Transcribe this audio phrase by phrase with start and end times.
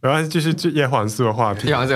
[0.00, 1.68] 然后继续去叶黄素的话题。
[1.68, 1.94] 叶黄素，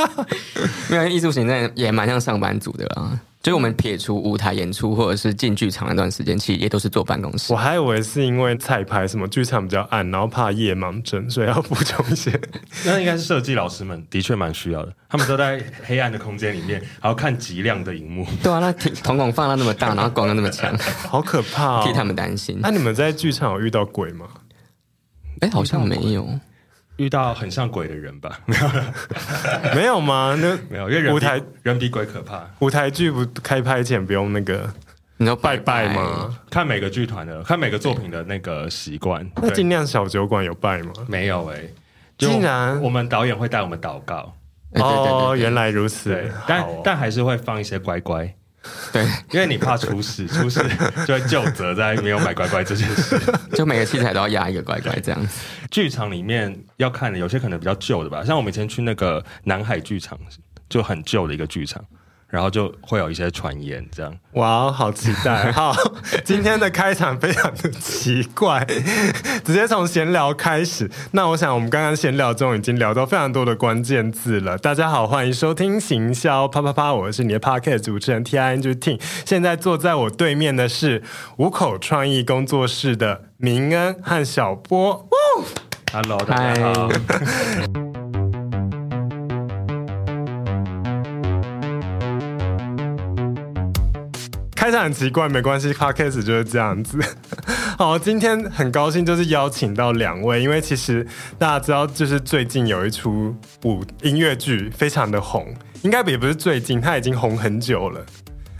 [0.90, 3.18] 没有艺术行政也蛮像上班族的啦。
[3.42, 7.52] 就我们撇除舞台演出或者是进剧场那段时间，其实也都是坐办公室。
[7.52, 12.32] 我还以为是因为彩排什么剧场比较暗，然后怕夜盲症，所以要补充一些。
[12.86, 18.26] 那应该是设计老师们的确蛮需要的，他们都在黑暗的空间里面，还要看极亮的荧幕。
[18.42, 20.74] 对啊，那瞳孔放到那么大，然后光又那么强，
[21.06, 22.58] 好可怕、哦， 替他们担心。
[22.62, 24.26] 那你们在剧场有遇到鬼吗？
[25.40, 26.26] 哎，好像没有。
[26.96, 28.38] 遇到很像鬼的人吧？
[28.46, 30.36] 没有，没有吗？
[30.40, 32.44] 那没有，因为人舞台人比鬼可怕。
[32.60, 34.72] 舞台剧不开拍前不用那个，
[35.16, 36.38] 你要拜拜吗？
[36.50, 39.28] 看每个剧团的，看每个作品的那个习惯。
[39.36, 40.92] 那尽量小酒馆有拜吗？
[41.08, 41.74] 没有哎、欸，
[42.18, 44.34] 竟然我们导演会带我们祷告。
[44.74, 46.10] 哦，原来如此。
[46.10, 48.34] 对，但、哦、但还是会放一些乖乖。
[48.92, 50.60] 对，因为你怕出事， 出事
[51.06, 53.20] 就会就责在没有买乖乖这件事。
[53.54, 55.40] 就每个器材都要压一个乖乖这样子。
[55.70, 60.18] 剧场里面要看的有些可能比较旧的吧，像我们以前去那个南海剧场，
[60.68, 61.84] 就很旧的一个剧场。
[62.34, 64.12] 然后就会有一些传言，这样。
[64.32, 65.52] 哇，好期待！
[65.52, 65.72] 好，
[66.26, 68.66] 今天的开场非常的奇怪，
[69.44, 70.90] 直接从闲聊开始。
[71.12, 74.58] 那我想，我们刚刚闲聊中已经聊到非常多的关键字了。
[74.58, 79.00] 大家好，欢迎收听行销啪啪啪，我是你的 Podcast 主持人 Ting。
[79.24, 81.04] 现在坐在我对面的是
[81.36, 85.08] 五口创意工作室的明恩和小波。
[85.92, 86.88] Hello，大家好。
[94.64, 96.98] 开场很奇怪，没关系，Podcast 就是这样子。
[97.76, 101.06] 好，今天很高兴，就是邀请到两位，因为其实
[101.38, 108.00] 大家知道，就是最近有一出舞音乐剧非常的红，应该也不是最近，它已经红很久了。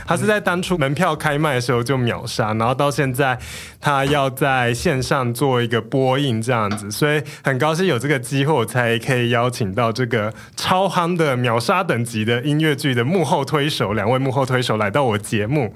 [0.07, 3.39] 他是在当初门票开卖的时候就秒杀，然后到现在
[3.81, 15.75] 他要在线上做一个播映这样子，所以很高兴有这个机会，我才可以邀请到这个超夯的秒杀等级的音乐剧的幕后推手，两位幕后推手来到我节目。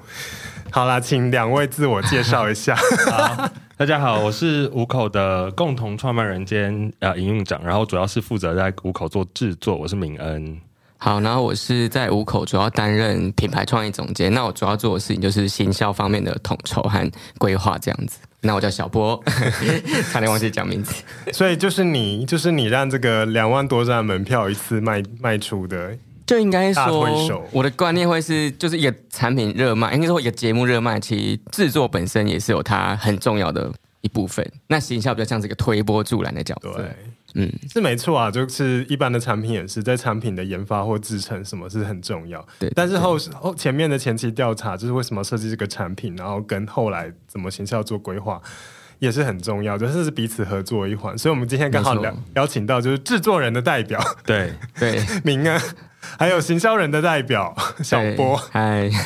[0.71, 2.77] 好啦，请两位自我介绍一下。
[3.11, 10.61] 好，大家好，我是五口的共同创办人兼呃营运长，然后主要是负责在五口做制作，我是敏恩。
[11.01, 18.19] 好，然后我是在五口主要担任品牌创意总监，那我主要做的事情就是行销方面的统筹和规划这样子。
[18.41, 19.21] 那我叫小波，
[20.11, 20.93] 差点忘记讲名字。
[21.33, 27.09] 所以就是你，就是你让这个两万多张门票一次卖卖出的，就应该说，
[27.53, 34.45] 我的观念会是，就是一个产品热卖，应该说一个节目热卖，其实制作本身也是有它很重要的一部分。
[34.67, 36.73] 那行销比较像是一个推波助澜的角色。
[36.75, 36.87] 对。
[37.41, 42.45] 嗯，是没错啊，就是一般的产品也是在产品的研发或制成什么是很重要。
[42.59, 48.43] 对，但是后后前面的前期调查，就是为什么设计这个产品，然后跟后来怎么行销做规划，
[48.99, 51.17] 也是很重要，就是是彼此合作一环。
[51.17, 55.57] 所以，我们今天刚好邀邀请到就是制作人的代表，对对，明啊，
[56.19, 58.91] 还有行销人的代表小波，嗨。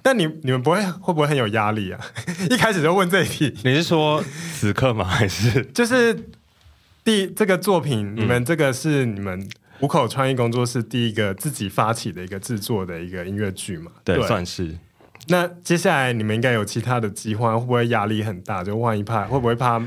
[0.00, 1.98] 但你你们不会会不会很有压力啊？
[2.48, 4.22] 一开始就问这一题，你是说
[4.54, 5.04] 此刻吗？
[5.04, 6.16] 还是就是？
[7.08, 9.48] 第这个作品，你们这个是你们
[9.80, 13.90] 五口创意工作室第一个自己发起的一个制作的一个音乐剧嘛？
[14.04, 14.76] 对，算是。
[15.28, 18.62] 那接下来你们应该有其他的计划，会不会压力很大？
[18.62, 19.82] 就万一怕，会不会怕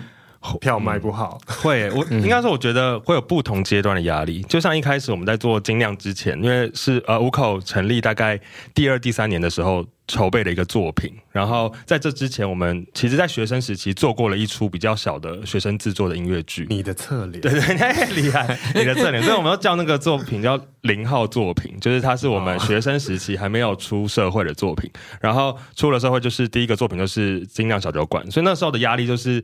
[0.59, 1.39] 票卖不好？
[1.47, 4.41] 嗯、会，我 应该说，我觉得会有不同阶段的压力。
[4.43, 8.39] 就像一开始我们在做精酿之前，因为是呃五口成立大概
[8.73, 9.85] 第二、第三年的时候。
[10.07, 16.67] 筹备的一个作品，然后在这之前，我们其实，在学生时期做过了一出比较小的学生制作的音乐剧。
[16.69, 18.59] 你的侧脸，对对， 太厉害！
[18.75, 24.91] 你的侧脸，所以我们要叫那个作品叫零号作品，就是它是我们学生时期还没有出社会的作品。
[25.21, 29.41] 然后出了社会，就是第一个作品就是精酿小酒馆，所以那时候的压力就是。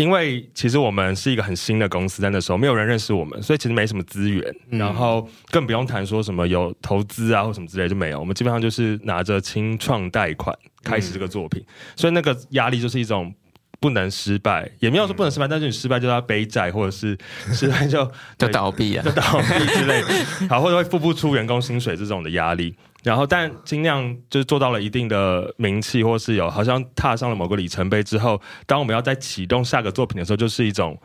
[0.00, 8.18] 因为其实我们是一个很新的公司，在那时候没有人认识我们，所以其实没什么资源，嗯、然后更不用谈说什么有投资啊或什么之类就没有。
[8.18, 13.30] 我们基本上就是拿着清创贷款开始这个作品，嗯、所以那个压力就是一种
[13.78, 17.16] 不能失败，也没有说不能失败，嗯、但是你失败就要背债，或者是
[17.52, 22.74] 失败就就倒闭啊，就倒闭之类的，好，或者会付不出员工薪水这种的压力。
[23.02, 31.00] 然后，但尽量就是做到了一定的名气，或是有好像踏上了某个里程碑之后，当我们要再启动下个作品的时候，就是一种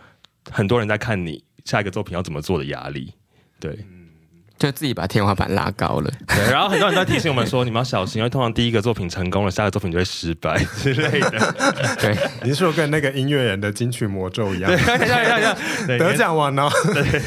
[0.51, 3.13] 很多人在看你下一个作品要怎么做的压力，
[3.59, 3.77] 对。
[4.57, 11.55] 就自己把天花板拉高了，对，然后很多人都在提醒我们说，你们要小心，因为通常第一个作品成功了，下个作品就会失败之类的。
[11.99, 14.71] 对，你是说跟那个音乐人的金曲魔咒一样？
[14.71, 15.55] 对，像像像
[15.97, 16.69] 得奖完哦，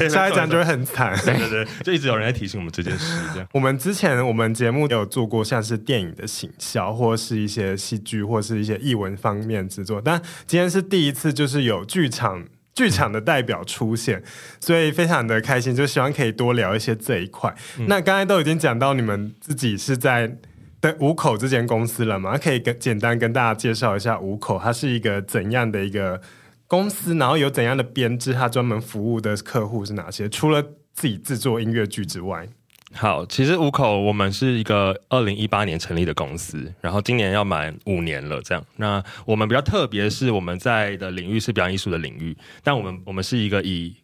[0.09, 1.15] 下一奖就会很惨。
[1.23, 3.13] 对对对，就一直有人在提醒我们这件事。
[3.33, 12.45] 这样，我们之前我们节目有做过像是电影的行销，或是一些戏剧，或是一些译文方面制作，但今天是第一次，就是有剧场。
[12.79, 14.23] 剧场的代表出现，
[14.61, 17.53] 所以非常的开心，就希望可以多聊一些这一块。
[17.77, 20.37] 嗯、那刚才都已经讲到你们自己是在
[20.79, 22.37] 的五口这间公司了嘛？
[22.37, 26.21] 可以跟简单跟大家介绍一下五口，它是一个怎样的一个
[26.67, 30.29] 公司，然后有怎样的编制，它专门服务的客户是哪些？
[30.29, 32.47] 除了自己制作音乐剧之外。
[32.91, 38.41] 好，其实五口我们是一个二零一八年成立的公司，然后今年要满五年了。
[38.41, 43.95] 这样，那我们比较特别是，我们在的领域是表演艺术的领域，但我们我们是一个以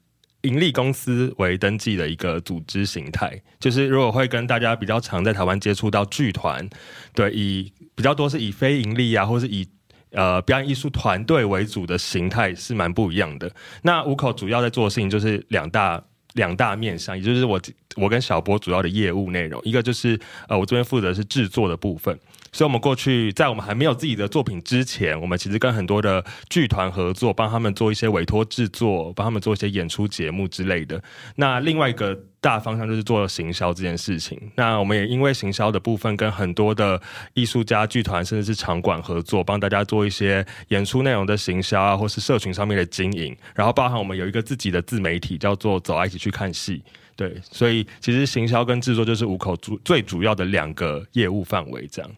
[0.42, 3.42] 盈利公司为登记的一个组织形态。
[3.60, 6.70] 就是如果会跟大家比较常在台湾接触到剧团，
[7.16, 9.68] 对，以比较多是以非盈利啊，或是以
[10.12, 13.52] 呃表演艺术团队为主的形态是蛮不一样的。
[13.82, 16.04] 那五口主要在做的事情就是两大。
[16.36, 17.60] 两大面向，也就是我
[17.98, 20.18] 我跟小波主要的业务内容，一个就是
[20.48, 22.18] 呃，我这边负责是制作的部分。
[22.56, 31.04] 所以，我们过去在我们还没有自己的作品之前，我们其实跟很多的剧团合作，帮他们做一些委托制作，帮他们做一些演出节目之类的。
[31.36, 34.40] 那另外一个大方向就是做行销这件事情。
[34.56, 37.02] 那我们也因为行销的部分，跟很多的
[37.34, 43.36] 艺术家、剧团甚至是场馆合作，帮大家做一些演出内容的行销啊，或是社群上面的经营。
[43.54, 46.82] 然后，包含我们有一个自己的自媒体，叫做“走啊，一起去看戏”。
[47.18, 52.10] 对，所以其实行销跟制作就是五口主最主要的两个业务范围，这样。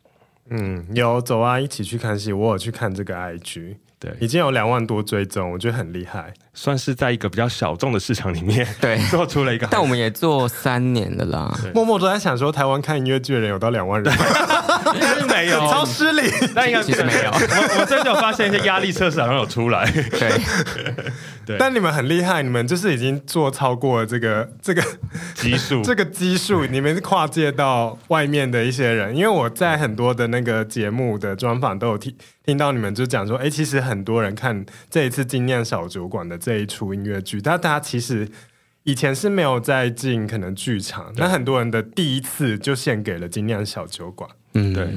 [0.50, 2.32] 嗯，有走啊，一起去看戏。
[2.32, 9.68] 我有去看这个 IG，对，已经有两万多追踪，我觉得很厉害，算是在一个比较小众的市场里面，对， 做出了一个。
[9.70, 11.54] 但我们也做三年了啦。
[11.74, 14.14] 默默都在想说，台湾看音乐剧的人有到两万人
[15.28, 16.32] 没有，超失礼。
[16.56, 17.30] 那应该是没有。
[17.32, 19.90] 我我真的有发现一些压力测试好像有出来。
[19.92, 20.32] 对。
[21.48, 24.84] 对但你们很厉害，你们就是已经做超过了这个 这个
[25.34, 29.16] 基数，这个基数，你们是跨界到外面的一些人。
[29.16, 32.14] 因为我在很多的那个节目的专访都有听
[32.46, 38.28] 听到你们就讲说，哎，其实很多人看这一次精酿小酒馆的这一出音乐剧，但大家其实
[38.84, 44.30] 以前是没有在进可能剧场，那很多人的第一次就献给了精酿小酒馆。
[44.54, 44.88] 嗯，对。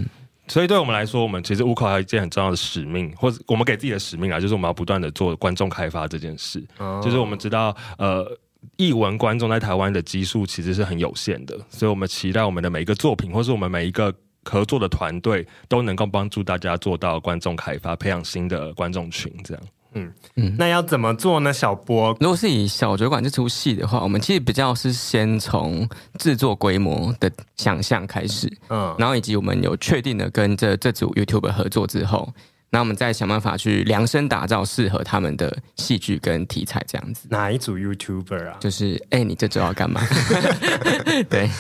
[0.50, 6.61] 所以，对我们来说，我们其实五口还有一件很重要的使命，或者我们给自己的使命啊，就是我们要不断的做观众开发这件事。
[6.79, 7.00] Oh.
[7.02, 8.37] 就是我们知道，呃，
[8.76, 14.12] 译文观众在台湾的基数其实是很有限的，所以我们期待我们的每一个作品，或是我们每一个
[14.44, 19.62] 合作的团队，都能够帮助大家做到观众开发，培养新的观众群，这样。
[19.94, 21.52] 嗯嗯，那要怎么做呢？
[21.52, 25.88] 小波，如果是以小酒馆这出戏的话，我们其实比较是先从
[26.19, 32.32] 制作规模的想象开始，嗯，然后以及我们有确定的跟这这组 YouTuber 合作之后，
[32.70, 37.26] 那我们再想办法去量身打造适合他们的戏剧跟题材这样子。
[37.31, 38.56] 哪一组 YouTuber 啊？
[38.60, 40.00] 就是哎、欸，你这周要干嘛？
[41.28, 41.50] 对。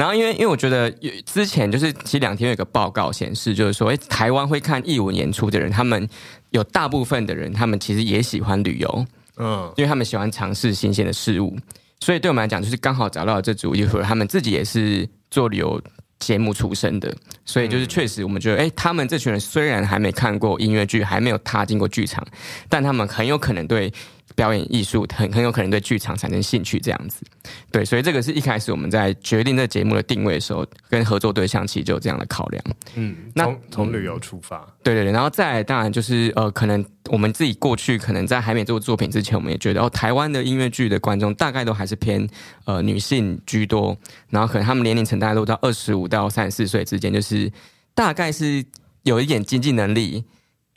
[0.00, 0.90] 然后因为因为我觉得
[1.26, 6.08] 之前就是其实两天有一个报告显示，就是说，哎，台湾会看艺文演出的人，他们
[6.52, 9.06] 有大部分的人，他们其实也喜欢旅游，
[9.36, 11.54] 嗯，因为他们喜欢尝试新鲜的事物，
[12.00, 15.78] 所以对我们来讲，就是刚好找到了这组，一会儿他们自己也是做旅游
[16.18, 17.14] 节目出身的，
[17.44, 22.26] 所以就是确实我们觉得，哎，他们这群人虽然还没看过音乐剧，还没有踏进过剧场，
[22.70, 23.92] 但他们很有可能对。
[24.34, 27.22] 表演艺术很很有可能对剧场产生兴趣，这样子，
[27.70, 32.64] 对，所以这个是一开始我们在决定这节目的定位的时候，跟合作对象其实就有这样的考量。
[32.94, 42.26] 嗯，那从从旅游出发，对对对，然后再来当然就是呃，可能我们自己过去可能在还没做作品之前，我们也觉得哦，台湾的音乐剧的观众大概都还是偏
[42.64, 43.96] 呃女性居多，
[44.28, 47.50] 然后可能他们年龄层大概都到二十五到三十四岁之间，就是
[47.94, 48.64] 大概是
[49.02, 50.24] 有一点经济能力。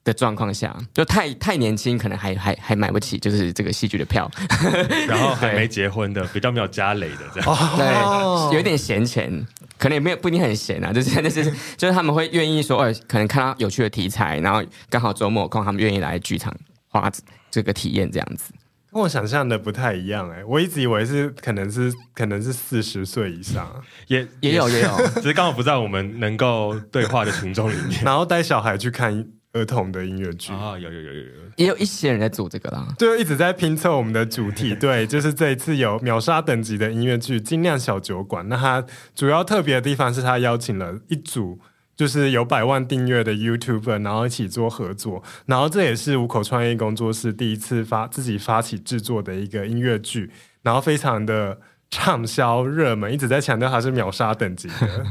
[0.03, 4.29] 的状况下，就太太年轻，可能还还还买不起，就是这个戏剧的票，
[5.07, 9.45] 然后还没结婚的，比较没有家累的这样，对，有点闲钱，
[9.77, 11.43] 可能也没有不一定很闲啊，就是那是
[11.77, 16.53] 就是他们会愿意说，呃，可能看到有趣的题材，然后刚好周末空，他们愿意来剧场
[16.89, 17.10] 花
[17.50, 18.51] 这个体验这样子，
[18.91, 23.74] 跟我想象的不太一样哎、欸，我一直以为是可能是可能是四十岁以上，
[24.07, 29.25] 也也有也有， 只是刚好不在我们能够对话的群众里面， 然后带小孩去看。
[29.53, 34.74] 儿童的音乐剧啊，有有有有有，也有一些人在做这个啦，就一直在拼凑我们的主题。
[34.81, 38.83] 对，就是这一次有秒杀等级的音乐剧《精酿小酒馆》，那它
[39.13, 41.60] 主要特别的地方是它邀请了一组
[41.95, 45.22] 就是有百万订阅的 YouTuber，然后一起做合作。
[45.45, 50.31] 然后这也是五口创业工作室第一次发自己发起制作的一个音乐剧，
[50.63, 51.60] 然后非常的
[51.91, 55.05] 畅销热门，一直在强调它是秒杀等级的。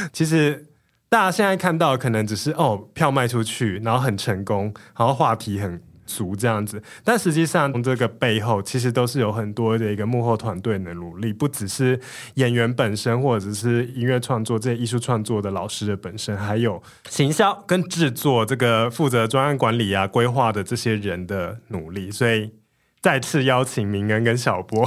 [0.14, 0.64] 其实。
[1.08, 11.98] 大家现在看到可能只是哦，票卖出去，然后很成功，然后话题很足这样子，但实际上从这个背后，其实都是有很多的一个幕后团队的努力，不只是
[12.34, 22.10] 演员本身，或者是音乐创作这些艺术创作的老师的本身，还有行销跟制作这个负责专案管理啊、规划的这些人的努力。
[22.10, 22.52] 所以
[23.00, 24.84] 再次邀请明恩跟小波，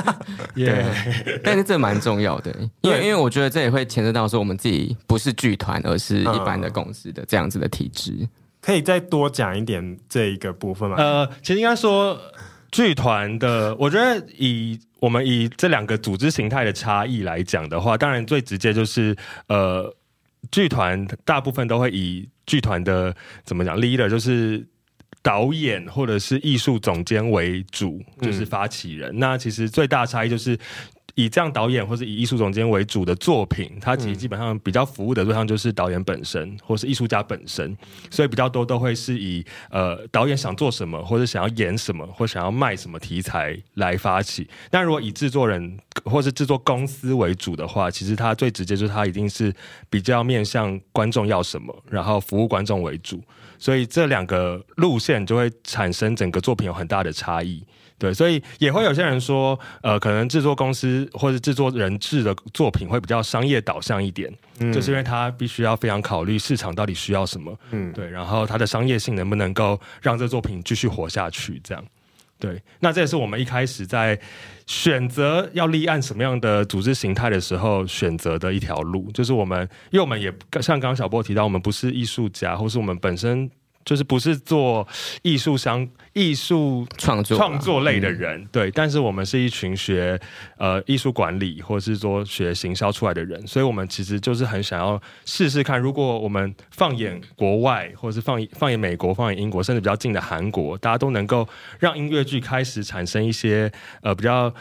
[0.54, 0.84] 对，
[1.42, 8.28] 但是这蛮重要的，因为因为我觉得这也会牵涉到说我们自己不是剧团，而是一般的公司的这样子的体制。
[8.60, 10.96] 可以再多讲一点这一个部分吗？
[10.96, 12.16] 呃，其实应该说
[12.70, 19.16] 剧团的，我觉得以我们以这两个组织形态的差异来讲的话，当然最直接就是
[19.48, 19.92] 呃，
[20.50, 23.12] 剧团大部分都会以剧团的
[23.44, 24.64] 怎么讲 leader 就是
[25.22, 29.14] 导演或者是艺术总监为主，就是发起人。
[29.16, 30.58] 嗯、那其实最大差异就是。
[31.14, 37.76] 以这样导演或是以艺术总监为主的作品，它其实基本上比较服务的对象就是导演本身，或是艺术家本身，
[38.10, 44.48] 所以比较多都会是以呃导演想做什么，或者想要演什么，或想要卖什么题材来发起。
[44.70, 49.52] 那如果以制作人或是制作公司为主的话，其实它最直接就是它一定是
[49.90, 53.22] 比较面向观众要什么，然后服务观众为主。
[53.62, 57.64] 所以这两个路线就会产生整个作品有很大的差异。
[57.96, 64.28] 对，所以也会有些人说，呃，可能制作公司或者制作人制的作品会比较商业导向一点，
[64.58, 71.84] 嗯，就是因为他必须要非常考虑市场到底需要什么，嗯，对，然后它的商业性能不能够让这作品继续活下去，这样，
[72.42, 74.18] 对，那这也是我们一开始在
[74.66, 79.60] 选择要立案什么样的组织形态的时候选择的一条路，就是我们，
[79.92, 80.28] 因为我们也
[80.60, 83.48] 像刚刚小波提到，我们不是艺术家，或是我们本身。
[83.84, 84.86] 就是不是做
[85.22, 90.20] 艺术商艺术创作创作类的人，嗯、对，但是我们是一群学
[90.56, 101.48] 呃艺术管理或者是说学行销出来的人，所以我们其实就是很想要试试看，如果我们放眼国外，或者是放放眼美国、放眼英国，甚至比较近的韩国，大家都能够
[101.78, 103.70] 让音乐剧开始产生一些
[104.02, 104.52] 呃比较。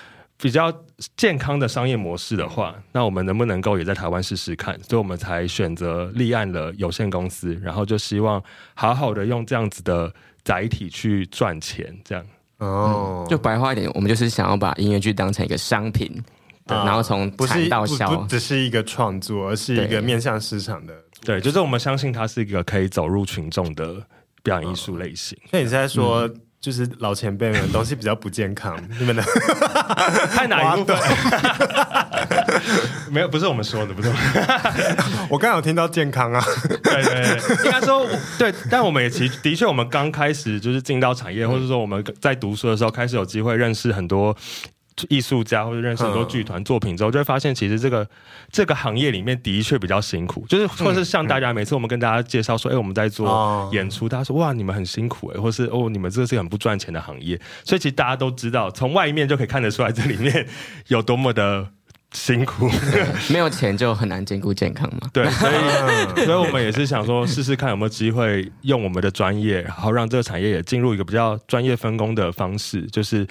[0.44, 0.74] 比较
[1.18, 4.78] 健康的商业模式的话，那我们能不能够也在台湾试试看？
[4.84, 8.42] 所以我们才选择立案了有限公司，然后就希望
[8.74, 12.26] 好好的用这样子的载体去赚钱，这样
[12.58, 13.30] 哦、嗯。
[13.30, 16.12] 就白话一点，我们就是想要把音乐剧当成一个商品，
[16.68, 20.94] 对，然后从产到销，不，不，只是一个创作，而是一个面向市场的。
[21.24, 23.96] 对，就是我们相信它是一个可以走入群众的
[24.44, 25.38] 表演艺术类型。
[25.52, 26.28] 那、哦、你现在说？
[26.28, 29.24] 嗯就是老前辈们东西比较不健康，你们的
[30.32, 30.96] 太哪一部分？
[33.12, 34.22] 没有，不是我们说的，不是我们。
[35.28, 36.44] 我刚刚有听到健康啊，
[36.84, 44.38] 对对对，应该说对，但我们也其实的确，我们刚开始就是进到产业，或者说我们在读书的时候，开始有机会认识很多。
[45.10, 48.08] 艺术家或者认识很多剧团作品之后，就会发现其实这个
[48.52, 60.48] 这个行业里面的确比较辛苦，就是或是像大家每次我们跟大家介绍说，哎，我们在做演出，大家说哇，你们很辛苦哎，或是哦，你们这个是很不赚钱的行业，所以其实大家都知道，从外面就可以看得出来这里面
[60.88, 61.70] 有多么的。
[62.14, 62.70] 辛苦，
[63.32, 65.10] 没有钱就很难兼顾健康嘛。
[65.14, 65.56] 对，所以，
[66.28, 73.26] 所以我们也是想说，试试看有没有机会用我们的专业，然后让这个产业也进入一个比较专业分工的方式，就是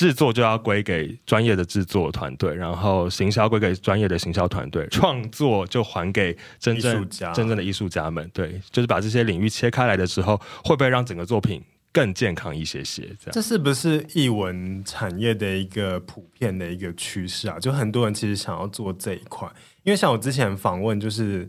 [0.00, 8.26] 制作就要归给专业的制作团队，然后行销归给专业的行销团队， 创作就还给真正真正的艺术家们。
[8.32, 13.30] 对，就是把这些领域切开来的时候，会不会让整个作品更健康一些些，这样。
[13.30, 17.58] 这是不是译文产业的一个普遍的一个趋势啊？
[17.60, 19.46] 就很多人其实想要做这一块，
[19.82, 21.46] 因为像我之前访问就是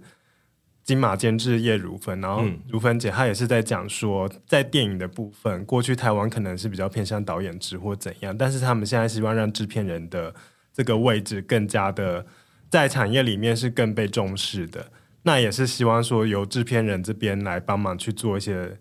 [0.91, 10.35] 金马监制叶如芬，然后如芬姐她也是在讲说，在电影的部分，过去台湾可能是比较偏向导演制或怎样，但是他们现在希望让制片人的
[10.73, 12.25] 这个位置更加的
[12.69, 14.91] 在产业里面是更被重视的，
[15.23, 18.77] 那也是希望说由制片人这边来帮忙去做一些。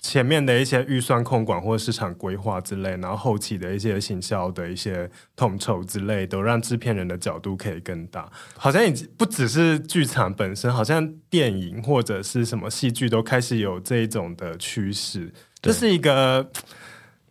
[0.00, 8.30] 前面的一些预算控管或者市场规划之类，然后后期的一些行销的一些统筹之类，都让制片人的角度可以更大。
[8.56, 15.30] 好像已经不只是剧场本身，好像电影或者是什么戏剧都开始有这一种的趋势。
[15.60, 16.50] 这是一个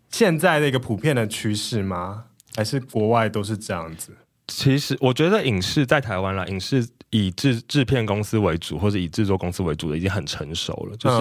[0.09, 2.25] 现在的一个普遍的趋势吗？
[2.55, 4.11] 还是国外都是这样子？
[4.49, 6.85] 其实我觉得影视在台湾啦，影视。
[7.11, 10.95] 以制制片公司为主，或者以制作公司为主的，已经很成熟了。
[10.95, 11.17] 就是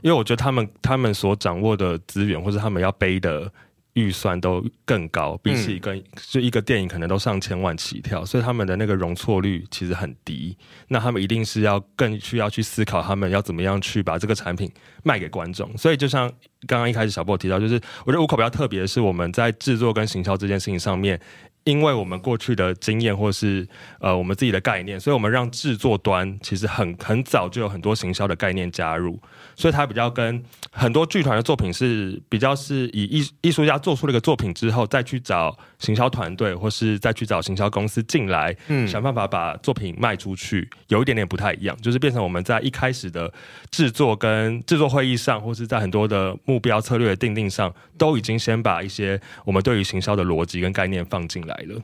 [0.00, 3.52] 因为我觉得他们他们所掌握的资源，或者他们要背的
[3.94, 10.56] 预算都更高，比起一个就一个电影可能都上千万起跳，所以他们的那个容错率其实很低。
[10.86, 14.70] 那他们一定是要更需要去思考，他们要怎么样去把这个产品
[15.02, 15.76] 卖给观众。
[15.76, 16.30] 所以就像
[16.68, 21.20] 刚刚一开始小波提到，就是我觉得五口比较特别的是，我们在制作跟行销这件事情上面。
[21.64, 23.66] 因为我们过去的经验或是
[24.00, 29.18] 呃我们自己的概念，所以我们让制作端其实很很早就有很多行销的概念加入，
[29.54, 30.42] 所以它比较跟
[30.72, 43.32] 很多剧团的作品是比较是以艺艺术家做出了一个作品之后，再去找行销团队或是再去找行销公司进来，嗯，想办法把作品卖出去，有一点点不太一样，就是变成我们在一开始的
[43.70, 51.51] 制作跟制作会议上，或是在很多的目标策略的定定上，都已经先把一些我们对于行销的逻辑跟概念放进来。
[51.58, 51.82] 来了，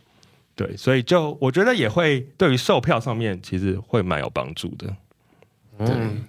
[0.54, 4.96] 对，所以就我觉得也会对于售票上面其实会蛮有帮助的。
[5.78, 6.24] 嗯，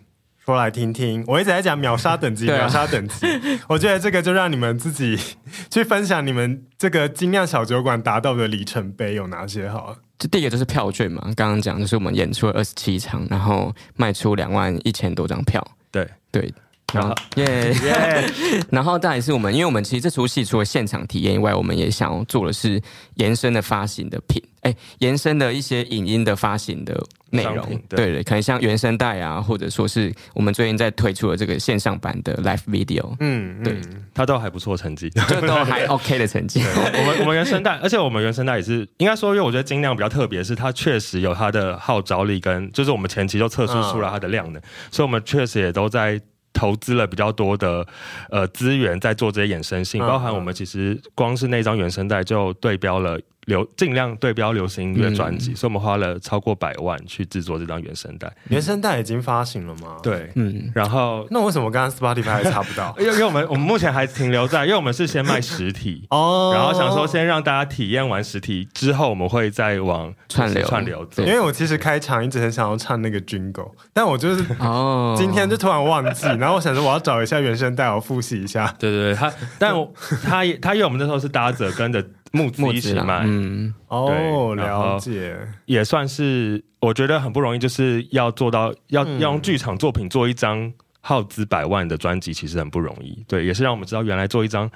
[0.45, 3.25] 说来听听，我一直在讲秒杀等级，秒杀等级，
[3.67, 5.17] 我觉得这个就让你们自己
[5.71, 9.67] 去分享你们这个精酿小酒馆达到的里程碑有哪些？
[9.67, 16.53] 好，这第一个就是票券嘛，刚刚讲就是我们演出了二十七场，然后卖出两万一千多张票，对对。
[16.93, 17.73] 然后耶。
[17.83, 18.29] 耶，
[18.71, 22.81] 然后再来是我们，因为我们其实这出戏除了现场体验以外，我们也想要做的是
[23.15, 26.99] 延伸的发行的品，哎，延伸的一些影音的发行的
[27.31, 28.13] 内容，对。
[28.13, 33.79] 对，可能像原声带啊，或者说是我们最近在推出的这个线上版的 live video，嗯，对，
[34.13, 36.61] 它都还不错成绩，这都还 OK 的成绩。
[36.63, 46.19] 我们我们 原声带，而且我们原声带也是应该说，因为我觉得精量比较特别，是它确实有它的号召力，跟就是我们前期就测试出来它的量能，所以我们确实也都在。
[46.53, 47.85] 投资了比较多的
[48.29, 53.19] 呃资源在做这些衍生性，包含我们其实光是那张原声带就对标了。
[53.45, 58.31] 流尽量对标流行音乐专辑，嗯、所以我们花了超过百万去制作这张原声带。
[58.49, 59.97] 原声带已经发行了吗？
[60.03, 60.71] 对，嗯。
[60.75, 62.95] 然后那为什么刚刚 Spotify 还查不到？
[62.99, 71.23] 因 为因为我们我们目前还停留在，因为我们是先卖实体哦， 然后想说先让大家体验完实体之后，我们会再往串流串流走。
[71.23, 78.73] 因为我其实开场一直很想要唱那个 Jingle，但我就是哦，今天就突然忘记， 然后我想说我要找一下原声带，我复习一下。
[78.77, 79.91] 对对对，他，但我
[80.23, 82.05] 他也他因为我们那时候是搭着跟着。
[82.31, 90.71] 募资一起卖，嗯，哦，了解，也算是我觉得很不容易，就是要做到要要用剧场作品做一张
[91.01, 93.23] 耗资百万的专辑，其实很不容易。
[93.27, 94.69] 对，也是让我们知道原来做一张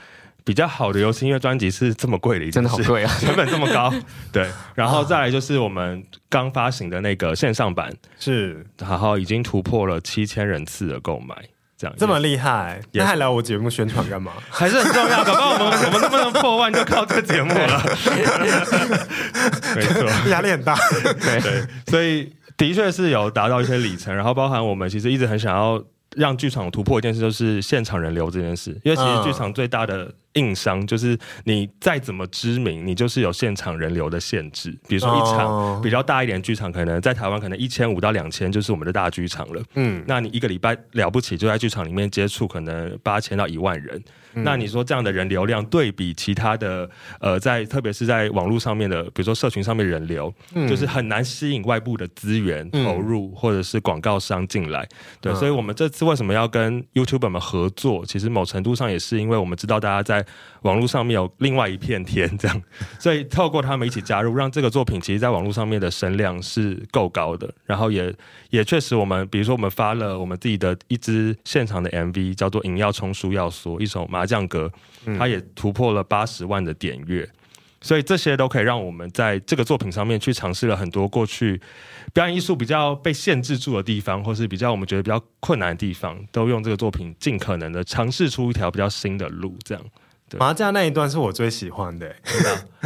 [0.44, 3.94] 比较好的流行音乐专辑是这么贵的一件事，真的好贵啊， 成本这么高。
[4.34, 11.36] 对，然后再来就是我们刚发行的那个线上版，是，然后已经突破了七千人次的购买。
[11.98, 14.34] 这么厉害，那还来我节目宣传干嘛？
[14.50, 15.26] 还是很重要的。
[15.34, 17.84] 搞不好我们我们能不能破万就靠这个节目了。
[19.76, 20.76] 没错，压力很大。
[21.04, 25.84] 对对，所以的确是有达到一些里程，然后包含我们其实一直很想要
[26.16, 30.12] 让剧场突破一件事，就是现场人流这件事，因为其实剧场最大的。
[30.34, 34.72] 硬伤就是你再怎么知名，你就是有现场人流的限制。
[34.88, 39.62] 比如说一场比较大一点剧场，可能在台湾可能一千五到两千就是我们的大剧场了。
[39.76, 44.02] 嗯，那你一个礼拜了不起就在剧场里面接触可能八千到一万人。
[44.36, 54.88] 嗯、那你说这样的人流量对比其他的呃，在特别是在网络上面的，比如说社群上面人流，嗯、就是很难吸引外部的资源投入、嗯、或者是广告商进来。
[55.22, 58.04] 对，嗯、所以我们这次为什么要跟 YouTuber 们合作？
[58.08, 60.23] 其实某程度上也是因为我们知道大家在
[60.62, 62.62] 网络上面有另外一片天，这样，
[63.00, 67.54] 所以透过他们一起加入，让这个作品其实在网络上面的声量是够高的。
[67.66, 68.14] 然后也
[68.50, 74.72] 也确实，我们比如说我们发了我们自己的一支现场的 MV，叫做《饮药冲书要说》，一首麻将歌，
[75.18, 77.28] 它也突破了八十万的点阅。
[77.82, 81.60] 所以这些都可以让我们在这个作品上面去尝试了很多过去
[82.14, 89.84] 表演艺术比较被限制住的地方，或是比较我们觉得比较困难的地方，都用这个作品尽可能的尝试出一条比较新的路，这样。
[90.40, 92.14] 麻将那一段是我最喜欢的，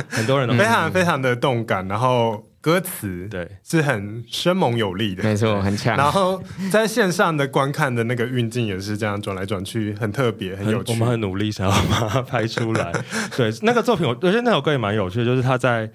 [0.10, 5.96] 很多人都 非常非常的动感，然后歌词对是很生猛有力的，没错，很强。
[5.98, 10.92] 然后在线上的观看的那个运镜也是这样转来转去，很特别，很有趣。
[10.92, 12.92] 我们很努力想要把它拍出来。
[13.36, 15.92] 对，那个作品我觉得那首歌也蛮有趣的，就是他在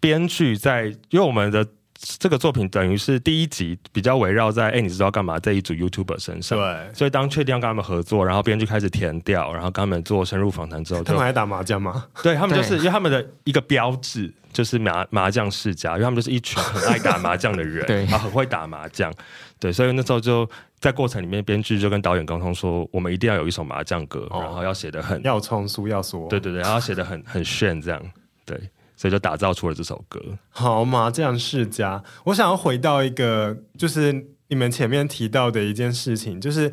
[0.00, 1.66] 编剧在，因为我们的。
[2.00, 6.56] 这个作品等于是第一集比较围绕在哎，你知道干嘛这一组 YouTuber 身上。
[6.56, 12.06] 对，所以当确定要跟他们合作，然后编剧开始填调，然后跟他们做深入访谈之后，他们还打麻将吗？
[12.22, 19.12] 对，他们就是因为他们的一个标志就是麻麻将世家，因为他们就是一群很爱打麻将的人， 对，然后很会打麻将。
[19.58, 28.00] 对，所以那时候就在过程里面，编剧就跟导演沟通说，我们一定要有一首麻将歌，然后要写得很要冲苏要说，对对对，然后写得很很炫这样，
[28.44, 28.56] 对。
[28.98, 30.20] 所以就打造出了这首歌。
[30.50, 36.72] 好嘛，这样世家，我想要回到一个，就是你们前面提到的一件事情，就是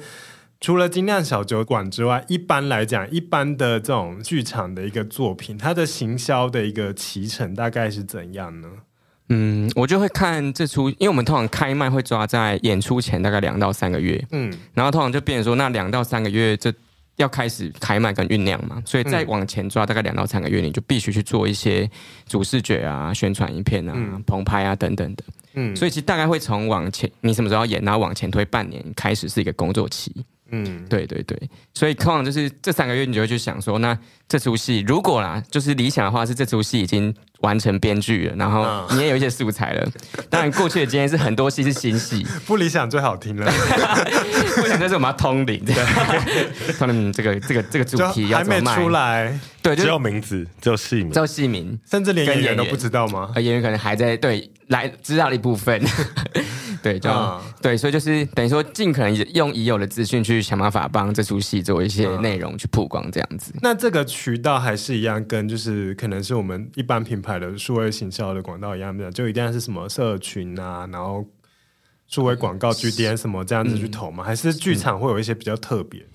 [0.60, 8.70] 除了精酿小酒馆之外，一般来讲，一般的这种剧场的一个作品，它的行销的一个期程大概是怎样呢？
[9.30, 16.72] 嗯，我就会看这出，因为我们通常开卖会抓在演出前大概两到三个月，嗯，然后通常就变成说，那两到三个月这
[17.17, 21.89] 要开始开卖跟酝酿嘛，所以再往前抓大概两到三个月，你就必须去做一些
[22.28, 25.23] 主视觉啊、宣传影片啊、嗯、棚拍啊等等的。
[25.54, 30.13] 嗯，所以其实大概会从往前，你什么时候演，然后往前推半年开始是一个工作期。
[30.51, 33.97] 嗯，对对对，所以通常就是这三个月，你就会去想说，那
[34.28, 39.88] 这出戏如果啦，就是理想的话，是这出戏已经完成编剧了，然后你也有一些素材了。
[40.30, 43.45] 当然，过去的经验是很多戏是新戏，不理想最好听了。
[44.56, 45.63] 不理想就是我们要通灵，
[46.80, 53.32] 通灵这个这个这个主题要还没出来，对，只有名字，只有戏名，只有戏名，甚至连演员都不知道吗？
[53.38, 55.82] 演员可能还在对来知道的一部分。
[56.84, 63.60] 对，就、嗯、对，所以就是等于说，尽可能用已有的资讯去想办法帮这出戏做一些内容去曝光，这样子、嗯。
[63.63, 71.25] 那这个渠道还是一样，跟就是可能是我们一般品牌的数位行销的广告一样的，就一定要是什么社群啊，然后
[72.08, 74.23] 数位广告 GDN 什么这样子去投吗？
[74.23, 76.08] 嗯、还是剧场会有一些比较特别的？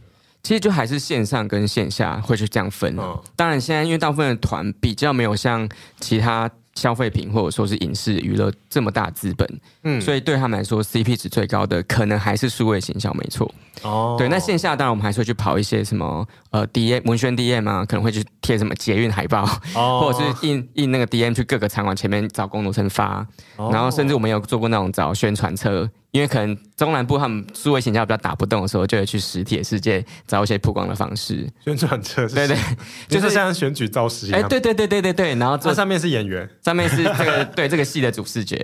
[0.42, 3.02] 其实就还是线上跟线下会去这样分、啊。
[3.14, 6.50] 嗯、当然，现在因为大部分的团比较没有像其他。
[6.76, 13.52] 消费品或者说是影视娱乐这么大资本，嗯，所以对他们来说，CP 值最高的可能还是数位行销，没错。
[13.82, 19.42] 哦，对，那线下当然我们还是会去跑一些什么呃 DM 文宣 DM 啊，可能会去贴什么捷运海报，
[19.74, 23.26] 哦，或者是印印那个 DM 去各个场馆前面找工读生发，
[23.56, 25.90] 哦，然后甚至我们有做过那种找宣传车。
[26.12, 31.48] 因为可能中南部他们数位形象比较打不动的时候，就会去实体的世界找一些曝光的方式。
[31.64, 32.56] 宣传车，对对，
[33.08, 34.40] 就是像选举造势一样。
[34.40, 35.34] 哎，对对对对对对。
[35.36, 38.56] 然后这上面是演员，上面是这个 对这个戏的主视觉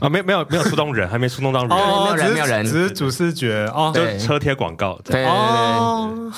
[0.00, 4.98] 啊，没没有没有出动人，还没出动到人，没有人没有人，只是主视觉哦，就车贴广告。
[5.04, 6.32] 对对对。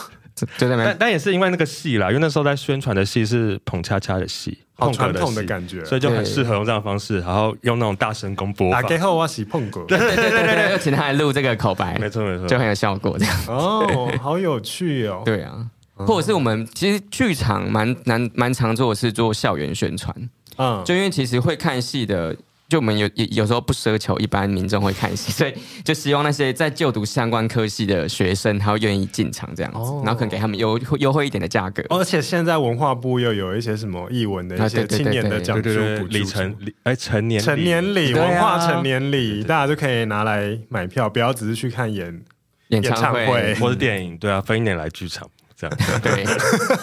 [0.57, 8.71] 就在那，但但也是因为那个戏啦，因为那时候在宣传的戏是彭恰恰的戏，好传统的感觉，所以就很适合用这样的方式，然后用那种大声公播。
[8.73, 13.37] 打给后我洗碰过，对对对对对，请他来录这个口白，没错没错，就很有效果这样。
[13.49, 15.23] 哦，好有趣哦。
[15.25, 20.14] 对啊，或者是我们其实剧场蛮难蛮常做的是做校园宣传，
[20.57, 22.35] 嗯，就因为其实会看戏的。
[22.71, 25.53] 就我们有有有时候不奢求一般民众会看戏， 所以
[25.85, 31.83] 就希望那些在就读相关科系的学生，他会愿意进场这样子，哦、然后可能给他们优优惠一点的价格。
[31.91, 35.69] 而且现在文化部又有一些什么译文的一些青年的奖助
[36.09, 42.23] 里程哎成年成年礼文化成年礼，大家就可以拿来买票，不要只是去看演
[42.69, 43.53] 演唱会。
[43.57, 45.29] 或者电影，对啊，分一点来剧场。
[45.61, 46.25] 这样 对，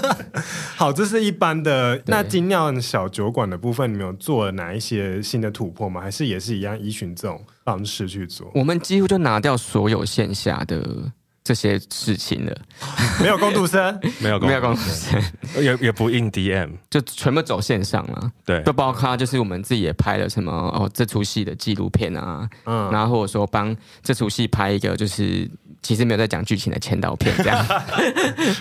[0.78, 2.00] 好，这是一般的。
[2.06, 6.00] 那精酿小酒馆的部分，你们有做了哪一些新的突破吗？
[6.00, 8.52] 还是也是一样依循这种方式去做？
[8.54, 11.12] 我们几乎就拿掉所有线下的
[11.48, 12.54] 这些事情了，
[13.24, 15.24] 没有工读生，没有没有工读生，
[15.64, 18.32] 也也不印 DM，就全部走线上了。
[18.46, 25.50] 对，都包括就是我们自己也拍了什么哦，这出戏的纪录片啊，嗯，然后或者说帮这出戏拍一个就是。
[25.84, 27.66] 其实没有在讲剧情的前导片这样。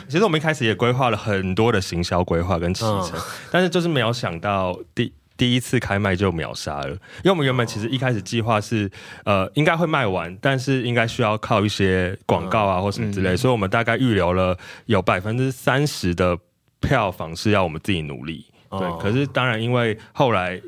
[0.06, 3.20] 其实我们一开始也规划了很多的行销规划跟启程，嗯、
[3.50, 6.88] 但是就是没有想到第第一次开卖就秒杀了。
[6.88, 8.90] 因为我们原本其实一开始计划是
[9.24, 16.38] 呃应该会卖完，但是应该需要靠一些广告啊或什么之类，嗯、所以我们大概预留了有百分之三十的
[16.80, 18.46] 票房是要我们自己努力。
[18.70, 20.60] 对，哦、可是当然因为后来。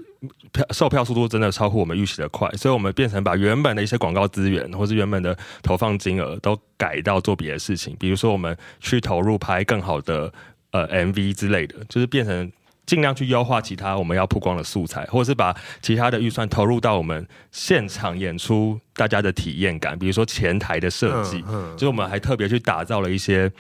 [0.51, 10.33] 票售票速度真的超乎我们预期的快，所以我们变成把原本的一些广告资源，或是原本的投放金额都改到做别的事情，比如说我们去投入拍更好的
[10.73, 12.51] 呃 MV 之类的，就是变成
[12.89, 21.41] 尽量去优化其他我们要曝光的素材，或者是把其他的预算投入到我们现场演出大家的体验感，比如说前台的设计，
[21.77, 23.53] 就是我们还特别去打造了一些。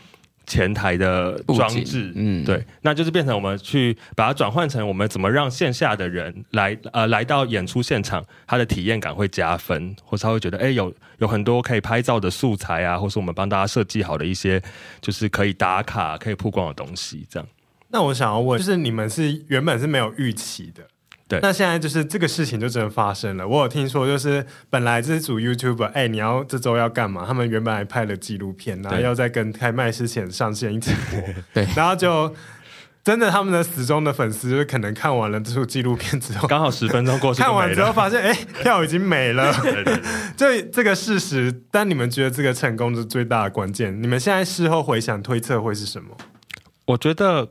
[0.50, 14.58] 前台的装置，嗯，对，那就是变成我们去把它转换成我们怎么让线下的人来呃来到演出现场，他的体验感会加分，或是他会觉得哎、欸、有有很多可以拍照的素材啊，或是我们帮大家设计好的一些
[15.02, 17.46] 就是可以打卡可以曝光的东西，这样。
[17.90, 20.82] 那我想要问，就是你们是原本是没有预期的。
[21.26, 23.46] 对，那现在就是这个事情就真的发生了。
[23.46, 27.24] 我有听说，就是本来这组 YouTuber，哎、欸，你要这周要干嘛？
[27.26, 31.20] 他们原本还拍了纪录片，然后要在跟开麦之前上线一起播。
[31.52, 32.34] 对，然后就
[33.04, 39.52] 真的他们的死忠的粉丝，就是可能看完了这部纪录片之后，刚好十分钟过去，看完之后发现，哎、 欸，票已经没了。
[39.62, 40.02] 对对对，
[40.34, 44.02] 这这个事实，但你们觉得这个成功是最大的关键？
[44.02, 46.16] 你们现在事后回想推测会是什么？
[46.86, 47.50] 我觉得。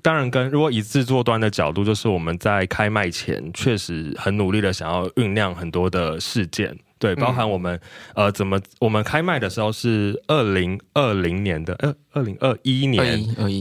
[0.00, 7.74] 当然，跟如果以制作端的角度，就是我们在开卖前确实很努力的想要酝酿很多的事件，对，包含我们、
[8.14, 13.02] 嗯、呃怎么我们开卖的时候是二零二零年的呃二零二一年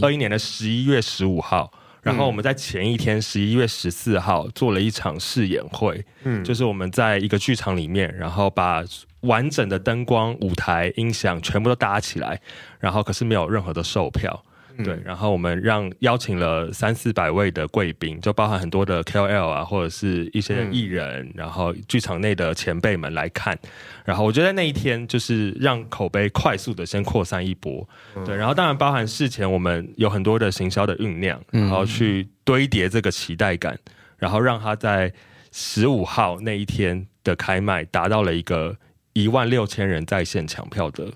[0.01, 1.71] 二一年的十一月十五号，
[2.03, 8.84] 然后我们在前一天十一月十四号做了一场试演会，嗯，就是我们在一个剧场里面，然后把
[9.21, 12.39] 完整的灯光、舞台、音响全部都搭起来，
[12.79, 14.45] 然后可是没有任何的售票。
[14.84, 23.58] 对，然后我们让邀请了三四百位的贵宾，就包含很多的 KOL 啊，或者是一些艺人，嗯、然后剧场内的前辈们来看。
[24.06, 27.88] 然后我觉得那一天就是让口碑快速的先扩散一波。
[28.15, 33.78] 嗯、对，然后当然包含事前我们有很多的行销的酝酿，然后去堆叠这个期待感，
[34.17, 35.12] 然后让他在
[35.52, 38.78] 十五号那一天的开卖达到了一个
[39.13, 41.12] 一万六千人在线抢票的。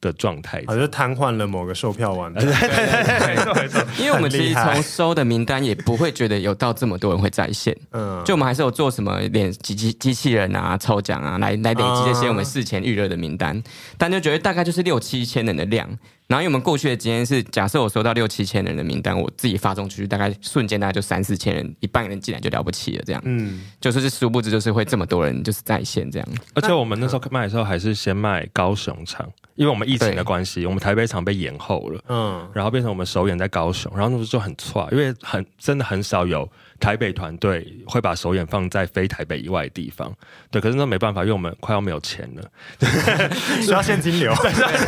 [0.00, 2.44] 的状态，好像瘫痪了某个售票网站。
[3.98, 13.62] 因为我们其实从收的名单也不会觉得有到这么多人会在线，嗯，就我们还是有做什么连机机机器人啊、抽奖啊，来来累积这些我们事前预热的名单，
[13.96, 15.88] 但就觉得大概就是六七千人的量。
[16.28, 26.28] 然后因为我们过去的经验是，假设我收到六七千人的名单，我自己发送出去，大概瞬间大概就三四千人，一半人进来就了不起了，这样，嗯，就是是殊不知就是会这么多人就是在线这样。
[26.54, 29.26] 而且我们那时候卖的时候还是先卖高雄场。
[29.54, 36.48] 因为我们疫情的关系，我们台北场被延后了，嗯，然后变成我们首演在高雄，然后那时候就很错，因为很真的很少有
[36.80, 40.12] 台北团队会把首演放在非台北以外的地方，
[40.50, 42.50] 对，可是那没办法，因为我们快要没有钱了，
[43.60, 44.32] 需要现金流，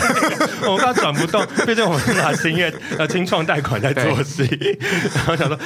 [0.66, 4.44] 我们怕转不动，毕竟我们是拿新业呃清创贷款在做戏，
[5.14, 5.58] 然后想说，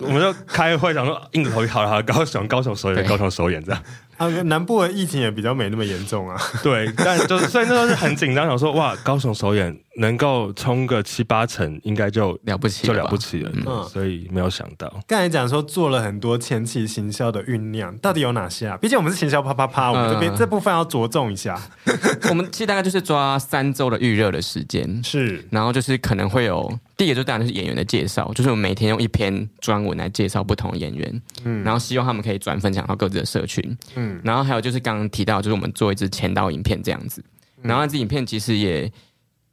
[0.00, 3.08] 我们就开会想说硬着头皮好了好了，高雄高雄首演对。
[3.08, 3.82] 高雄首演这样。
[4.18, 6.36] 啊，南部的疫情也比较没那么严重啊。
[6.62, 13.50] 对，但就是所以那时候是很紧张，想说哇，高雄首演能够冲个七八成，应该就了不起，就了不起了。
[13.66, 14.92] 嗯，所以没有想到。
[15.06, 18.76] 刚才讲说做了很多前期行销的酝酿，到底有哪些啊？
[18.76, 21.58] 毕竟我们是行销啪啪啪，我们这边、嗯、这部分要着重一下。
[22.28, 26.78] 我们其实大概就是抓三周的预热的时间，是，然后就是可能会有。
[26.98, 37.24] 第一个就当然是演员的介绍，就是我们每天用一篇专文来介绍不同演员，嗯，然后希望他们可以转分享到各自的社群，嗯，然后还有就是刚刚提到，就是我们做一支前导影片这样子，
[37.62, 38.92] 然后这支影片其实也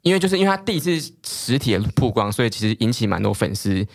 [0.02, 3.88] 因为就是因为它第一次实体的曝光，所以其实引起蛮多粉丝。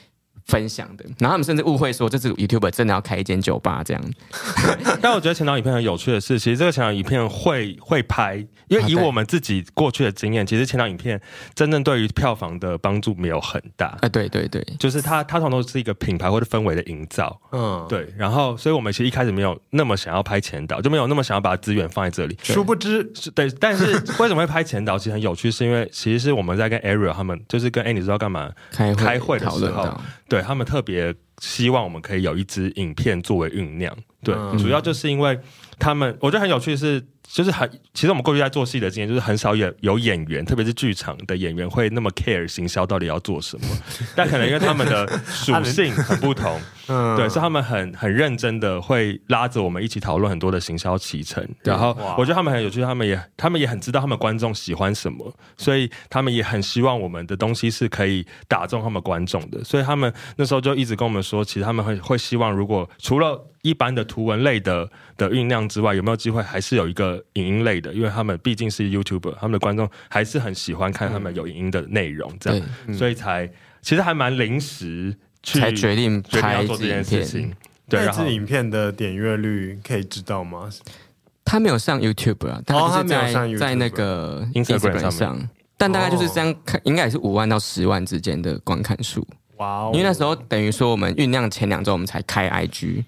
[0.47, 4.03] 分享的，然后他们甚至误会说这是 YouTuber 真的要开一间酒吧这样。
[5.01, 8.37] 但我觉得前导影片很有趣的是，其实这个前导影片会会拍，
[8.69, 11.21] 因为以我们自己过去的经验，其实前导影片
[11.55, 13.97] 真正对于票房的帮助没有很大。
[14.01, 17.41] 啊，对对对，就是它它通常都是一个品牌或者氛围的营造。
[17.53, 18.13] 嗯，对。
[18.17, 22.39] 然后，所以我们其实一开始没有那么想要拍前导，就没有那么想要把资源放在这里。
[22.43, 23.51] 殊不知，对。
[23.61, 24.99] 但是为什么会拍前导？
[24.99, 30.01] 其实很有趣，是因为其实是我们在跟 Ariel 他们，就是跟哎，你知道干嘛开会开会的时候。
[30.31, 35.39] 对，他们特别希望我们可以有一支影片作为酝酿，对，嗯、主要就是因为
[35.79, 37.05] 他们，我觉得很有趣的是。
[37.33, 43.67] 就是很，其实我们过去在做戏的经验，就是很少有有演员，特别是剧场的演员会那么 care 行销到底要做什么。
[44.17, 51.47] 但可能因为他们的 属性很不同， 嗯，对，是他们很很认真的会拉着我们一起讨论很多的行销启程。
[51.63, 59.63] 然后我觉得他们很有趣，他们也他们也很知道他们观众喜欢什么，所以他们也很希望我们的东西是可以打中他们观众的。
[59.63, 67.93] 所以他们那时候就一直跟我们说，其实他们会会希望，如果除了一般的图文类的的酝酿之外，有没有机会还是有一个影音类的？
[67.93, 73.51] 因为他们毕竟是 YouTuber，他们的观众还是很喜欢看他们有影音的内容，这样，嗯、所以才
[73.83, 77.53] 其实还蛮临时去才决定决定要做这件事情。
[77.89, 80.71] 对，然后影片的点阅率可以知道吗？
[81.45, 89.27] 他没有上 YouTube 啊，他是在、哦、在那个 Instagram 上，但大概就是这样看，应该也是五万到十万之间的观看数。
[89.57, 89.91] 哇哦！
[89.93, 93.05] 因为那时候等于说我们酝酿前两周，我们才开 IG。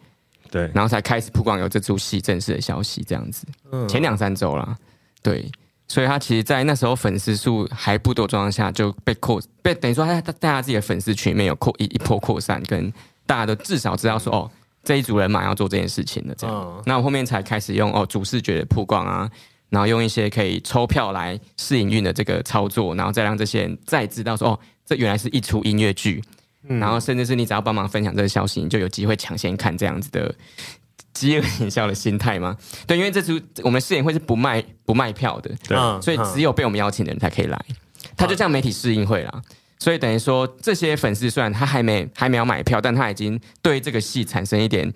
[0.52, 4.76] 对，然后才开始曝光有这出戏正式的消息，这样子，嗯、前两三周啦，
[5.22, 5.50] 对，
[5.88, 12.92] 所以他其实，在那时候粉丝数还不多状况下，就被扩，被等于说他在大家自己的粉丝群里面有扩一一波扩散，跟
[13.24, 14.50] 大家都至少知道说，哦，
[14.84, 19.30] 这一组人马要做这件事情的这样，嗯、那我后面才开始用哦主视觉的曝光啊，
[19.70, 26.22] 然后用一些可以抽票来试营运的这个操作，然后再让这些人再知道说，哦，这原来是一出音乐剧。
[26.68, 30.32] 然后，甚至是你只要帮忙分享这个消息，你就有机会抢先看这样子的
[31.12, 32.56] 饥饿营销的心态吗？
[32.86, 37.60] 对，因为这次我们试演会是不卖不卖票的，对，所以只有被我们邀请的人才可以来。
[38.16, 39.42] 他就像媒体试映会啦，
[39.80, 44.92] 所以等于说这些粉丝虽然他还没还没有买票，但他已经对这个戏产生一点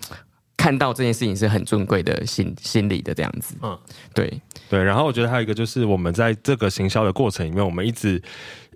[0.56, 3.56] 看到这件事情是很尊贵的心心理的这样子。
[3.62, 3.76] 嗯，
[4.14, 4.80] 对对。
[4.80, 8.22] 然后我觉得还有一个就是我们在这个行销的过程里面，我们一直。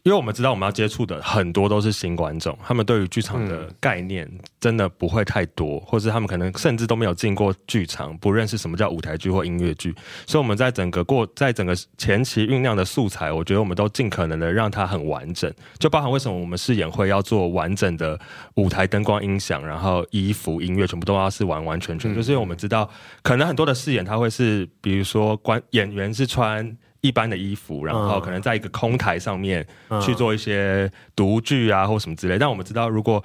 [0.02, 4.26] 因为我们知道我们要接触的很多都是新观众，他们对于剧场的概念
[4.58, 9.94] 真的不会太多，或者是他们可能甚至都没有进过剧场，不认识什么叫舞台剧或音乐剧。
[10.26, 18.18] 所以我们在整个过，在整个前期酝酿的素材，我觉得我们都尽可能的让它很完整，就包含为什么我们试演会要做完整的
[18.54, 22.88] 舞台灯光音响，然后衣服音乐全部都要是完完全全，就是因为我们知道
[23.22, 26.76] 可能很多的试演它会是，比如说观演员是穿。
[27.00, 29.66] 一般的衣服，然后可能在一个空台上面
[30.02, 32.38] 去做一些独剧啊，或什么之类。
[32.38, 33.22] 但我们知道，如果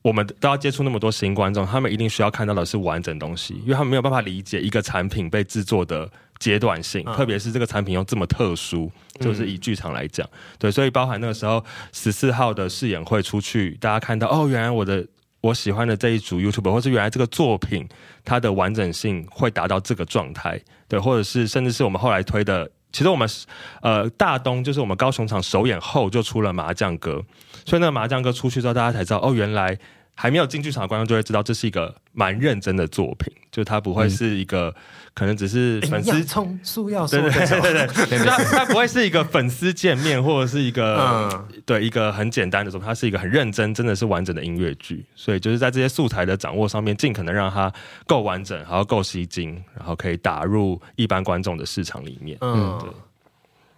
[0.00, 10.26] 我们都要接触那么多新观众，他们一定需要看到的是完整东西，因为他们没有办法理解一个产品被制作的阶段性，特别是这个产品又这么特殊，就是以剧场来讲，
[10.58, 11.62] 对，所以包含那个时候
[11.92, 15.04] 十四号的试演会出去，大家看到哦，原来我的
[15.40, 17.86] 我喜欢的这一组 YouTuber，或是原来这个作品
[18.24, 22.70] 它的完整性会达到这个状态，对，或者是甚至是我们后来推的。
[22.92, 23.28] 其实我们
[23.82, 27.22] 呃大东就是我们高雄场首演后就出了麻将歌，
[27.66, 29.78] 所以那个麻将歌出去之后，大家才知道哦，原来
[30.14, 34.74] 还没有进剧场的观众就会知道这是一个蛮认真的作品，就它不会是一个、嗯、
[35.18, 47.72] 可能只是粉丝冲素要对对对对对，它 它不会是一个粉丝见面或者是一个、嗯、对一个很简单的作品，它是一个很认真，真的是完整的音乐剧，所以就是在这些素材的掌握上面，尽可能让它
[48.06, 52.38] 够完整，然后够吸睛，然后可以打入一般观众的市场里面。
[52.40, 52.88] 嗯，对。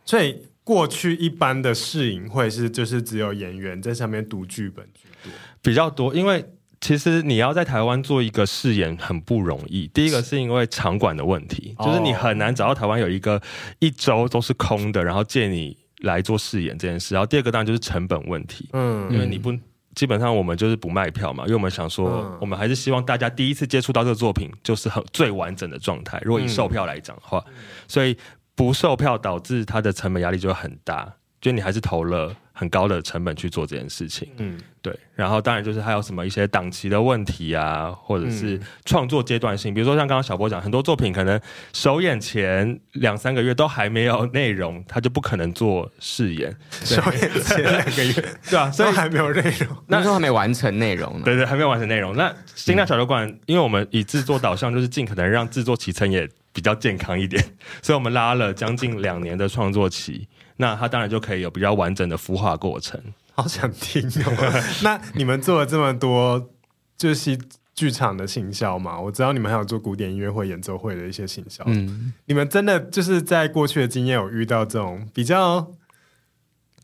[0.05, 6.45] 所以过去一般的试影会是就是只有演员在上面读剧本居多，比较多，因为。
[6.81, 9.87] 其实你要在台湾做一个试演很不容易。
[9.89, 13.41] 第一个是因为场馆的问题，就是你很难找到台湾有一个
[13.79, 17.15] 一周都是空的，然后借你来做试演这件事。
[17.15, 19.53] 然后第二个当然就是成本问题，嗯，因为你不
[19.95, 26.19] 基本上我们就是不卖票嘛，因为我们想说，我们还是希望大家第一次接触到这个作品就是很最完整的状态。
[26.25, 27.45] 如果以售票来讲的话，
[27.89, 28.17] 所以
[28.55, 32.35] 不售票导致它的成本压力就很大，就你还是投了。
[32.53, 41.41] 很高的成本去做这件事情，嗯，对，然后当然就是还有什么一些档期的问题啊，或者是创作阶段性，比如说像刚刚小波讲，很多作品可能
[41.73, 46.55] 首演前两三个月都还没有内容，他就不可能做试演。
[46.71, 48.13] 首演前两个月，
[48.51, 51.23] 对啊，所以还没有内容，那时候还没完成内容呢。
[51.25, 52.15] 对对，还没有完成内容。
[52.15, 56.29] 那新浪小酒馆，因为我们以制作导向，就是尽可能让制作期程也
[56.61, 57.43] 比较健康一点，
[57.81, 60.29] 所以我们拉了将近两年的创作期。
[60.59, 63.01] 那它当然就可以有比较完整的孵化过程。
[63.33, 64.63] 好想听哦！
[64.85, 66.51] 那你们做了这么多，
[66.99, 67.39] 就是
[67.75, 69.01] 剧场的行销嘛？
[69.01, 71.65] 我知道你们还有做古典音乐会、演奏会的一些行销。
[71.67, 75.73] 嗯，你们真的就是在过去的经验有遇到这种比较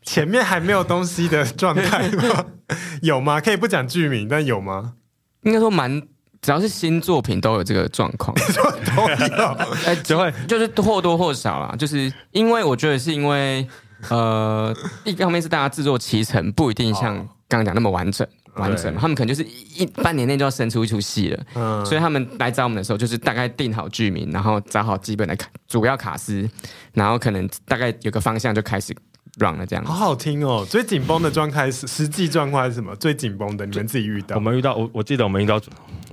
[0.01, 2.45] 前面还没有东西的状态吗？
[3.03, 3.39] 有吗？
[3.39, 4.95] 可以不讲剧名，但有吗？
[5.43, 6.01] 应该说蛮。
[6.41, 8.35] 只要是新作品都有这个状况，
[8.95, 9.45] 都有，
[9.85, 13.67] 哎， 只会就是或多或少啦，就是因为我觉得是因为
[14.09, 14.73] 呃，
[15.03, 17.15] 一方面是大家制作期程不一定像
[17.47, 26.47] 刚刚讲那么完整完整嘛，他们可能就是一半年内就要生出一出戏了，嗯，所以他们来找我们的时候，就是大概定好剧名，然后找好基本的卡主要卡司，
[26.93, 28.95] 然后可能大概有个方向就开始
[29.39, 29.85] run 了这样。
[29.85, 30.65] 好好听哦！
[30.67, 32.95] 最紧绷的状态是实际状况是什么？
[32.95, 34.35] 最紧绷的你们自己遇到？
[34.35, 35.59] 我们遇到我我记得我们遇到。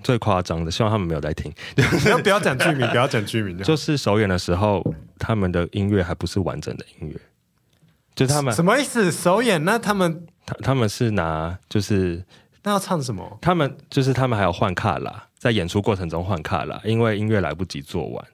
[0.05, 1.51] 最夸张的，希望他们没有在听。
[1.75, 3.59] 不要不要讲剧名，不要讲剧名。
[3.63, 7.19] 就是首演的时候，他们的音乐还不是完整的音乐，
[8.15, 9.11] 就他们什么意思？
[9.11, 12.23] 首演那他们他他们是拿就是
[12.63, 13.39] 那要唱什么？
[13.41, 18.25] 他们就是他们还要换卡啦，在演出过程中换卡啦，因为音乐来不及做完。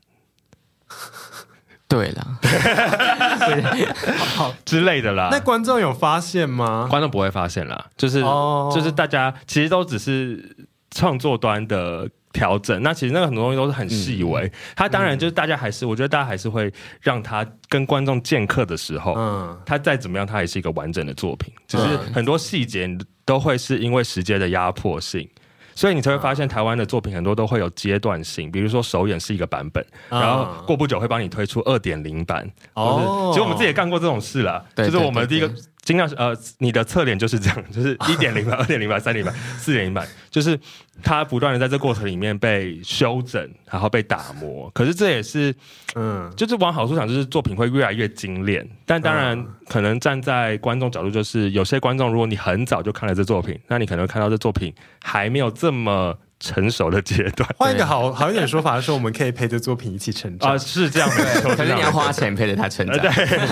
[1.87, 2.39] 对了，
[4.35, 5.29] 好之类的啦。
[5.31, 6.89] 那观众有发现吗？
[6.91, 8.75] 观众不会发现啦，就是、oh.
[8.75, 10.67] 就是大家其实都只是。
[10.91, 14.43] 创作端的调整，那其实那个很多东西都是很细微。
[14.47, 21.53] 嗯、他当然就是大家还是，嗯、我觉得大家还是会让他跟观众见客的时候，嗯，他再怎么样，他也是一个完整的作品。
[21.67, 22.89] 只是很多细节
[23.25, 25.29] 都会是因为时间的压迫性。
[25.73, 32.47] 所以你才会发现，台湾的作品很多都会有阶段性，比如说首演是一个版本，然后过不久会帮你推出二点零版。
[32.75, 35.51] 哦，其实我们自己也干过这种事啦，就是我们第一个
[35.83, 40.59] 尽量呃，你的侧脸就是这样， 就是一点零版、 二点零版、三点零版、四点零版，就是
[41.03, 44.71] 它不断的在这过程里面被修整，然后被打磨。
[44.75, 45.55] 可是这也是，
[45.95, 48.69] 嗯，就是往好处想，就是作品会越来越精炼。
[48.85, 57.49] 但当然，可能站在观众角度，就是有些观众，如果你很早就看了这作品，那你可能看到这作品还没有这么成熟的阶段。
[57.57, 61.55] 换一个好好一点说法的时候，我们可以陪着作品一起成长啊，是这样的。
[61.55, 63.11] 可是你要花钱陪着他成长，对，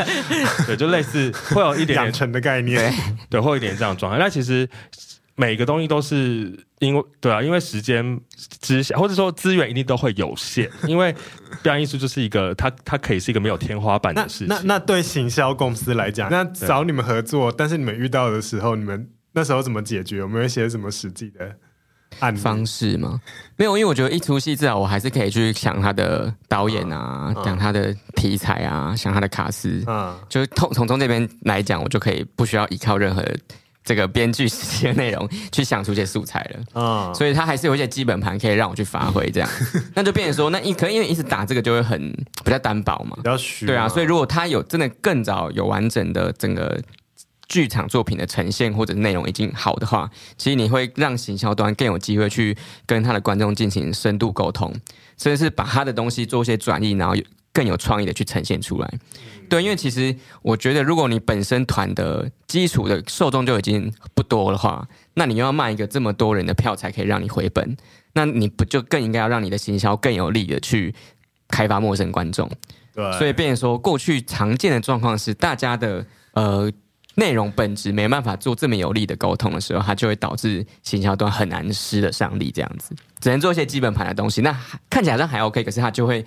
[0.67, 2.93] 对，就类似会有一点养成的概念，
[3.31, 4.19] 对，会有一点这样状态。
[4.19, 4.69] 那其实
[5.37, 8.19] 每个东西都是因为对啊，因为时间
[8.61, 10.69] 之下，或者说资源一定都会有限。
[10.89, 11.15] 因为
[11.63, 14.47] 表演艺术就是一个，它它可以是一个没有天花板的事情。
[14.49, 20.17] 那那，那对行销公司来讲，那找你们合作，但是你们遇到的时候，你们那时候怎么解决？
[20.17, 21.57] 有没有一些什么实际的案
[22.37, 23.21] 方式吗？
[23.57, 29.83] 没有，因为我觉得一出戏至少我还是可以去想他的导演啊，讲、嗯、他的题材啊，想他的卡司。
[29.87, 33.25] 嗯，就是从从从这边来讲，我就可以不需要依靠任何。
[33.85, 39.49] 这个编剧实际的内容 去想出一些素材了，嗯，所以他还是有一些基本盘可以让我去发挥，这样，
[39.95, 41.99] 那就变成说，那一可能因为一直打这个就会很
[42.45, 46.79] 比较单薄嘛，比较虚，对啊，所以如果他有真的更早有完整的整个
[47.49, 54.71] 剧场作品的呈现或者内容已经好的话，其实你会让行销端更有机会去跟他的观众进行深度沟通，
[55.17, 57.17] 甚至是把他的东西做一些转译，然后
[57.55, 58.95] 更有创意的去呈现出来。
[59.49, 67.75] 对，因为其实我觉得，如果你本身团的基础的受众就已经不多的话，那你又要卖一个这么多人的票才可以让你回本，
[68.13, 70.95] 那你不就更应该要让你的行销更有力的去
[71.49, 72.47] 开发陌生观众？
[72.95, 76.71] 对，所以变成说，过去常见的状况是，大家的呃。
[77.19, 84.41] 内容本质没办法做这么有力的沟通的时候，它就会导致行销端很难施得上力，这样子只能做一些基本盘的东西。
[84.41, 84.57] 那
[84.89, 86.25] 看起来好像还 OK，可是它就会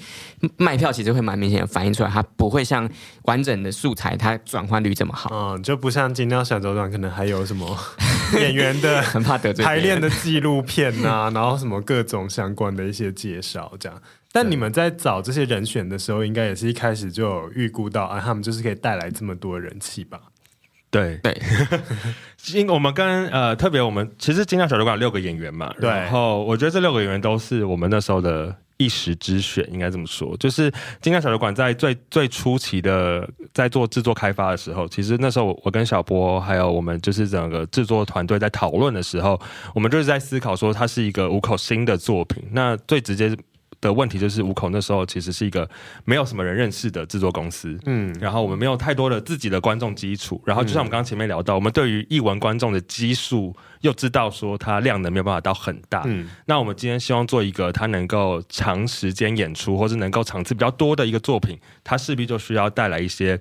[0.58, 2.90] 卖票，其实会蛮明显的反映出来，它不会像
[3.24, 5.30] 完整的素材，它转换率这么好。
[5.34, 7.78] 嗯，就不像金鸟小酒馆，可能还有什么
[8.34, 14.02] 演员的很怕得罪排练的纪录片啊，然后什么各种相关的一些介绍这样。
[14.34, 20.20] 但你们在找这些人选的时候，应该也是一开始就有预估到啊，他们就是可以带来这么多人气吧？
[20.92, 21.42] 对对，
[22.54, 30.36] 因我们跟呃特别，我们其实金鸟小酒馆六个演员嘛，然后我觉得这六个演员都是我们那时候的一时之选，应该这么说。
[30.38, 30.70] 就是
[31.00, 39.40] 金鸟小酒馆在最最初期的在做制作开发的时候，其实那时候我跟小波还有我们就是整个制作团队在讨论的时候，
[39.74, 43.34] 我们就是在思考说它是一个五口新的作品，那最直接。
[43.82, 45.68] 的问题就是五口那时候其实是一个
[46.06, 63.40] 没有什么人认识的制作公司，嗯，然后我们没有太多的自己的观众基础，然后就像我们刚刚前面聊到，我们对于译文观众的基数又知道说它量能没有办法到很大，嗯，那我们今天希望做一个它能够长时间演出或是能够场次比较多的一个作品，它势必就需要带来一些，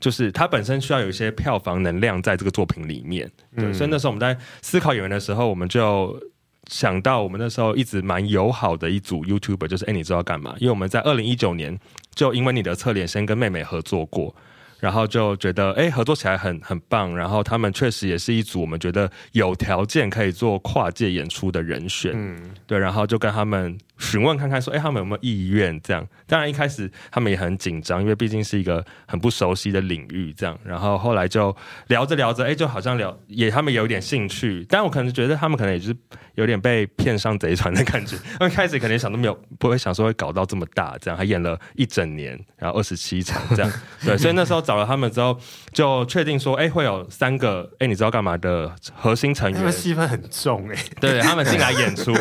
[0.00, 6.20] 就是它本身需要有一些票房能量在这个作品里面，对，所以那时候我们在思考演员的时候，我们就。
[6.68, 10.54] 想到我们那时候一直蛮友好的一组 YouTuber，就是哎，你知道干嘛？
[10.60, 11.76] 因为我们在二零一九年
[12.14, 14.32] 就因为你的侧脸先跟妹妹合作过。
[14.80, 17.16] 然后就觉得哎，合作起来很很棒。
[17.16, 22.12] 然后他们确实也是一组我们觉得有条件可以做跨界演出的人选。
[22.14, 22.78] 嗯，对。
[22.78, 25.80] 然后就跟他们询问看看，说哎，他们有没有意愿？
[25.82, 26.06] 这样。
[26.26, 30.32] 当然一开始他们也很紧张，因为毕竟是一个很不熟悉的领域。
[30.32, 30.56] 这样。
[30.64, 31.54] 然后后来就
[31.88, 34.64] 聊着聊着，哎，就好像聊也他们有点兴趣。
[34.68, 35.96] 但我可能觉得他们可能也是
[36.34, 38.16] 有点被骗上贼船的感觉。
[38.38, 40.96] 他们开始可能想都没有，不会想说会搞到这么大。
[41.00, 43.72] 这样还演了一整年，然后二十七场这样。
[44.04, 44.58] 对，所以那时候。
[44.68, 45.40] 找了他们之后，
[45.72, 52.12] 就确定说，哎，会有三个，哎，你知道干嘛的核心成员，他们戏份很重，哎，对，他们进来演出。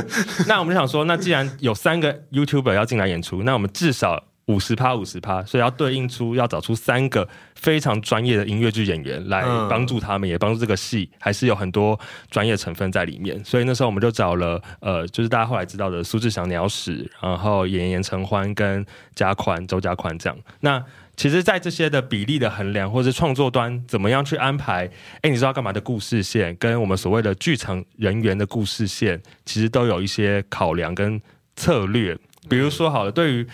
[0.47, 11.99] 那我们就想说，那既然有三个 YouTuber 要进来演出，那我们至少五十趴五十趴，所以要对应出要找出三个非常专业的音乐剧演员来帮助他们，也帮助这个戏，还是有很多
[12.31, 13.43] 专业成分在里面。
[13.43, 20.37] 所以那时候我们就找了，呃，就是大家后来知道的苏志祥、鸟屎，然后演员陈欢跟加宽、周加宽这样。
[20.61, 20.81] 那
[21.17, 24.87] 其实，在这些的比例的衡量，或是创作端怎么样去安排，
[25.23, 31.19] 哎，你知道干嘛的故事线，跟我们所谓的剧场人员的故事线，其实都有一些考量跟
[31.57, 32.17] 策略。
[32.47, 33.47] 比如说，好了，对于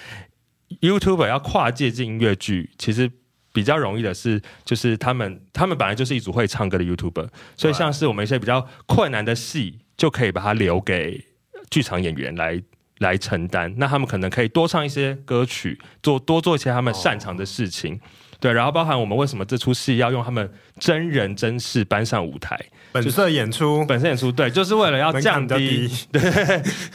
[0.81, 3.09] YouTuber 要跨界进音乐剧，其实
[3.51, 11.25] 比较容易的是，就是他们他们本来就是一组会唱歌的 YouTuber，所以像是我们一些比较困难的戏，就可以把它留给
[11.71, 12.61] 剧场演员来。
[12.99, 17.99] 来承担，那他们可能可以多唱一些歌曲，做多做一些他们擅长的事情，
[18.43, 18.53] 对。
[18.53, 22.59] 然后包含我们为什么这出戏要用他们真人真事搬上舞台。
[22.91, 26.21] 本色演出，本色演出，对，就是为了要降低， 对，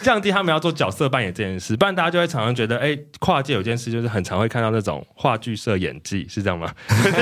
[0.01, 6.73] 降低他们要做角色扮演这件事，不然大家就会常常觉得，哎，跨界有件事就是很常会看到那种话剧社演技，是这样吗？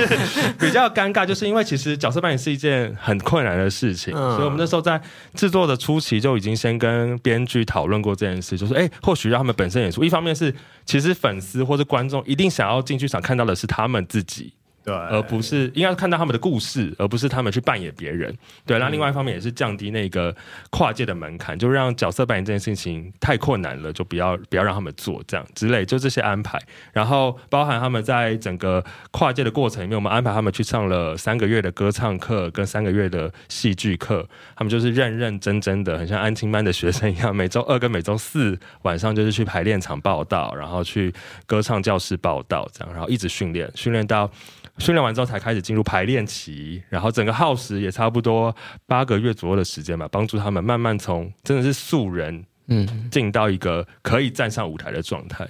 [0.59, 5.01] 比较尴尬，就是因为其实角色扮演是一件很困难的事情，嗯、所以我们那时候在
[5.33, 10.53] 制作的初期就已经先跟编剧讨论过这件事，就是哎，或许让他们本身演出，一方面是
[10.85, 14.53] 其实粉丝或者观众一定想要进剧场看到的是他们自自己
[14.87, 18.33] 对，而不是应该看到他们的故事，而不是他们去扮演别人。
[18.65, 20.33] 对，那另外一方面也是降低那个
[20.69, 26.57] 跨界的门槛，就让角色扮演这件事情太困难了，就不要不要让他们做这样之类，就这些安排。
[26.93, 28.81] 然后包含他们在整个
[29.11, 34.25] 跨界的过程里面，我们安排他们去上了三个月的歌唱课跟三个月的戏剧课，
[34.55, 41.13] 他们就是认认真真的，很像安亲班的学生一样，每周二跟每周四晚上就是去排练场报道，然后去
[41.45, 44.31] 歌唱教室报道，这样，然后一直训练，训练到
[44.77, 48.55] 训练完之后才开始进入排练期，然后整个耗时也差不多
[48.85, 55.47] 八个月左右的时间吧，帮助他们慢慢从真的是素人，嗯，进到一个可以站上舞台的状态，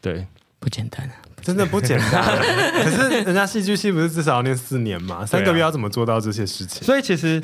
[0.00, 0.26] 对，
[0.58, 1.14] 不简单啊。
[1.46, 2.24] 真的不简单，
[2.82, 5.24] 可是人家戏剧系不是至少要念四年嘛？
[5.24, 6.80] 三个月要怎么做到这些事情？
[6.80, 7.40] 啊、所以其实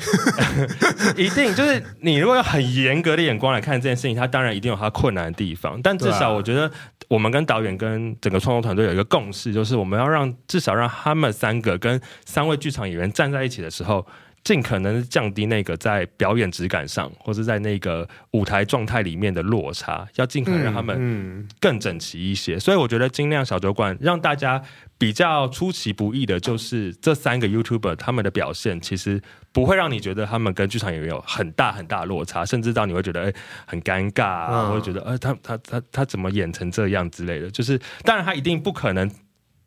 [1.15, 5.81] 一定就是你如果用很严格的眼光来看这件事情，它当然一定有它困难的地方。
[5.81, 6.69] 但至少我觉得，
[7.07, 14.05] 我们跟导演跟整个创作团队有一个共识，就是我们要让至少让他们三个跟三位剧场演员站在一起的时候。
[14.43, 22.55] 尽可能降低那个在表演质感上，或是在那个舞台状态里面的落差，要尽可能让他们更整齐一些。
[22.55, 24.61] 嗯嗯、所以我觉得精酿小酒馆让大家
[24.97, 29.21] 比较出其不意的，就是这三个 YouTuber 他们的表现，其实
[29.53, 33.33] 不会让你觉得他们跟剧场演员有很大很大落差，甚至到你会觉得哎
[33.65, 37.49] 很尴尬、啊，会、嗯、觉得呃他他他他怎么演成这样之类的。
[37.49, 39.09] 就是当然他一定不可能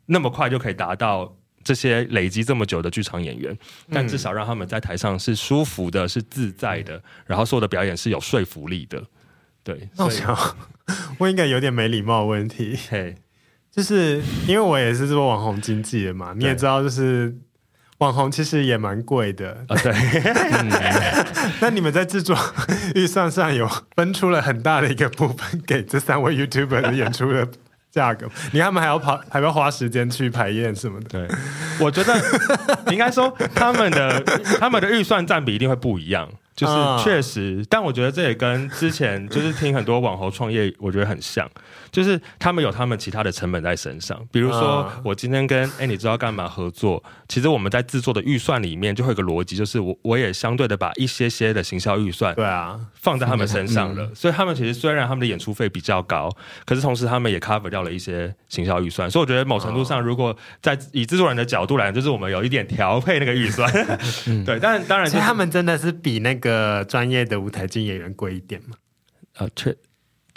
[0.05, 1.36] 那么快就可以达到。
[1.67, 3.53] 这些累积这么久的剧场演员，
[3.91, 9.03] 但至少让他们在台上是舒服的，是自在的，然后所有的表演是有说服力的。
[9.63, 10.33] 对，我想
[11.19, 13.15] 我应该有点没礼貌的问题，嘿，
[13.69, 17.35] 就是因为我也是做网红经纪的嘛，你也知道，就是
[17.97, 19.75] 网红其实也蛮贵的啊。
[19.83, 19.91] 对，
[21.59, 22.37] 那你们在制作
[22.95, 27.49] 预算上有分出了很大的一个部分给这三位 YouTuber 的演出的。
[27.97, 31.07] 价格，你他们还要跑，还要花时间去排练什么的。
[31.09, 31.27] 对，
[31.79, 32.13] 我觉得
[32.93, 34.21] 应该说他们的
[34.59, 36.29] 他们的预算占比一定会不一样。
[36.55, 36.73] 就是
[37.03, 41.47] 确实，但我觉得这也跟之前就是听很多网红创业，我觉得很像，
[41.91, 44.19] 就是他们有他们其他的成本在身上。
[44.31, 47.03] 比如说，我今天跟哎，你知道干嘛合作？
[47.27, 54.09] 其实我们在制作的预算里面就会有个逻辑，就是我我也相对的把一些些的行销预算，对啊，放在他们身上了。
[54.15, 56.35] 所以他们其实虽然他们的演出费比较高，
[56.65, 59.11] 可是同时他们也 cover 掉了一些行销预算。
[59.11, 63.71] 所以我觉得某程度上，如果在以制作人的角度来讲，就是我们有一点调配那个预算。
[64.43, 66.47] 对，但当然，其实他们真的是比那个。
[66.47, 68.77] 个专业的舞台剧演员贵一点嘛？
[69.35, 69.75] 呃，确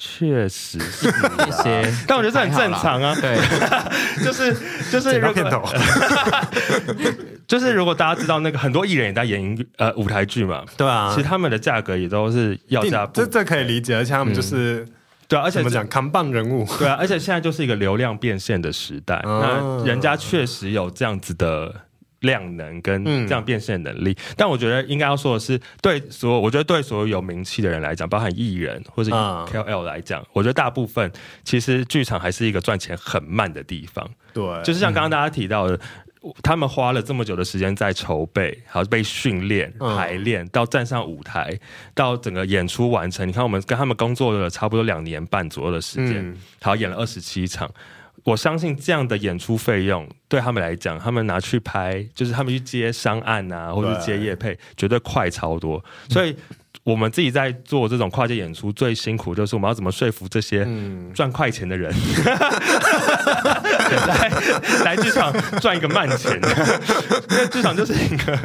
[0.03, 1.09] 确实是
[1.47, 3.15] 一些，但我觉得这很正常啊。
[3.21, 3.37] 对，
[4.25, 4.57] 就是
[4.91, 5.45] 就是如果
[7.47, 14.89] 就是如果大家知道那个很多艺人也在演呃舞台剧嘛，对啊，其实他们的价格也都是要价，这这可以理解，而且他们就是、嗯、
[15.29, 21.75] 对啊，而且怎么讲扛棒人物，对啊，而且现在就是一个流量变现的时代，那人家确实有这样子的。
[22.21, 31.11] 量能跟这样变现能力，嗯、但我觉得应该要说的是，对所有我觉得对所有有名气的人来讲，包含艺人或者 KOL 来讲，嗯、我觉得大部分
[31.45, 34.07] 其实剧场还是一个赚钱很慢的地方。
[34.33, 35.81] 对，就是像刚刚大家提到的，
[36.23, 41.59] 嗯、他们花了这么久的时间在筹备，还有被训练、排练，到站上舞台，
[41.95, 43.27] 到整个演出完成。
[43.27, 47.71] 你看，我们跟他们工作了差不多两年半左右的时间，好、嗯、演了二十七场。
[48.25, 55.83] 我相信这样的演出费用对他们来讲，他们拿去拍，就是他们去接商案啊，或者是接业配，绝对快超多。
[56.11, 56.37] 所以，
[56.85, 60.67] 我们自己在做这种跨界演出，最辛苦就是我们要怎么说服这些
[61.15, 61.93] 赚快钱的人，
[64.07, 64.31] 来
[64.85, 66.33] 来剧场赚一个慢钱，
[67.31, 68.39] 因为剧场就是一个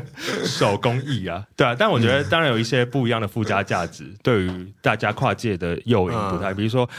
[0.45, 1.75] 手工艺啊，对啊。
[1.77, 6.89] 但我觉得，当然有一些不一样的附加价值，对于大家跨界的诱因不太，比如说。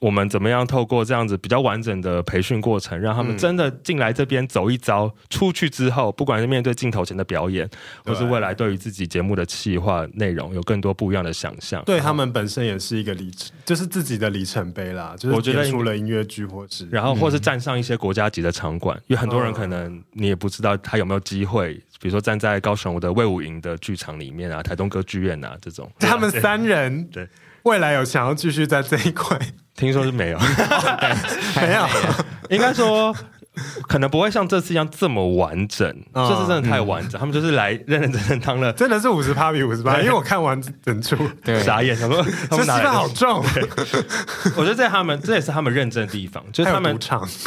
[0.00, 7.68] 我们怎么样透过这样子比较完整的培训过程，让他们真的进来这边走一遭，出去之后，不管是面对镜头前的表演，
[8.04, 11.84] 或是未来对于自己节目的企划内容，有更多不一样的想象。
[11.84, 15.14] 对他们本身也是一个里程，就是自己的里程碑啦。
[15.18, 25.92] 就是我觉得除了音乐剧，或是然后或是站上一些国家级的场馆，因为很多人可能你也不知道他有没有机会，比如说站在高雄的魏武营的剧场里面啊，台东歌剧院啊这种。
[25.98, 27.28] 他们三人对
[27.64, 29.38] 未来有想要继续在这一块。
[29.80, 30.38] 听说是没有，
[31.56, 31.86] 没有，
[32.50, 33.16] 应该说
[33.88, 35.88] 可能不会像这次一样这么完整。
[36.14, 41.16] 这次真的太完整，他们就是来认认真真当了，真的是五十趴比五十趴，因为我看完整出，
[41.64, 43.42] 傻眼，想说这戏份好重。
[44.54, 46.98] 我觉得在他们这也是他们认真的地方，就是他们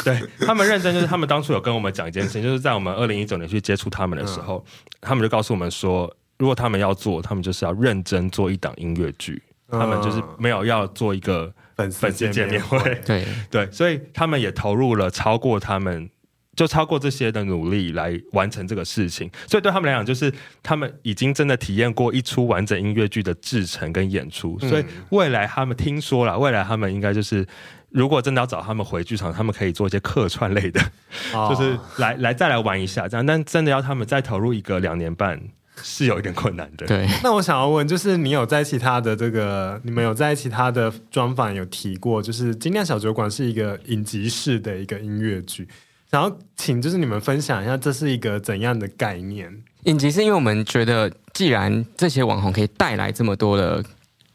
[0.04, 4.64] 对他们认真，就是他们当初有跟我们讲一件事情，就是在我们二零一九年去接触他们的时候，
[5.00, 11.52] 他们就告诉我们说，如果他们要做，他们就是要认真做一档音乐剧，他们就是没有要做一个。
[11.76, 13.24] 粉丝见面会，对。
[13.50, 16.08] 对，所以他们也投入了超过他们
[16.56, 27.44] 就超过这些的努力来完成这个事情，所以对他们来讲，就是他们已经真的体验过一出完整音乐剧的制成跟演出，所以未来他们听说了，未来他们应该就是，
[27.90, 30.80] 如果真的要找他们回剧场，他们可以做一些客串类的，
[31.50, 35.40] 就是来来再来玩一下这样，但真的要他们再投入一个两年半。
[35.86, 36.86] 是有一点困难的。
[36.86, 45.68] 对，那我想要问，就是你有在其他的这个，你们有在其他的专访有提过，就是《金亮小酒馆》是一个影集式的一个音乐剧，
[46.08, 49.62] 然后请就是你们分享一下，这是一个怎样的概念？
[49.84, 53.84] 影集是因为我们觉得，既然这些网红可以带来这么多的。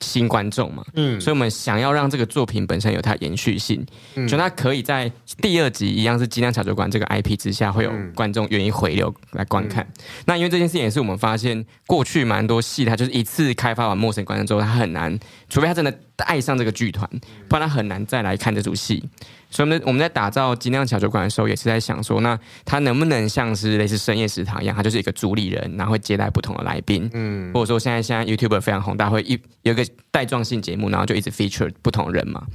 [0.01, 3.85] 新观众嘛，嗯，所以我们想要让这个作品本身有它延续性，
[4.15, 9.83] 嗯，就它可以在第二集一样是金量小酒馆这个 IP 之下，会有观众愿意回流来观看。
[9.83, 15.17] 嗯、那因为这件事情也是我们发现，过去蛮多戏，它就是一次开发完陌生观众之后，它很难，
[15.49, 17.09] 除非他真的爱上这个剧团，
[17.47, 19.03] 不然他很难再来看这组戏。
[19.49, 32.45] 所以我们我们在打造精酿小酒馆的时候，也是在想说，那它能不能像是类似深夜食堂一样，它就是一个主理人，然后会接待不同的来宾，嗯，或者说现在现在 YouTuber 非常红，大家会一有一个带状性节目，然后就一直 feature 不同人嘛，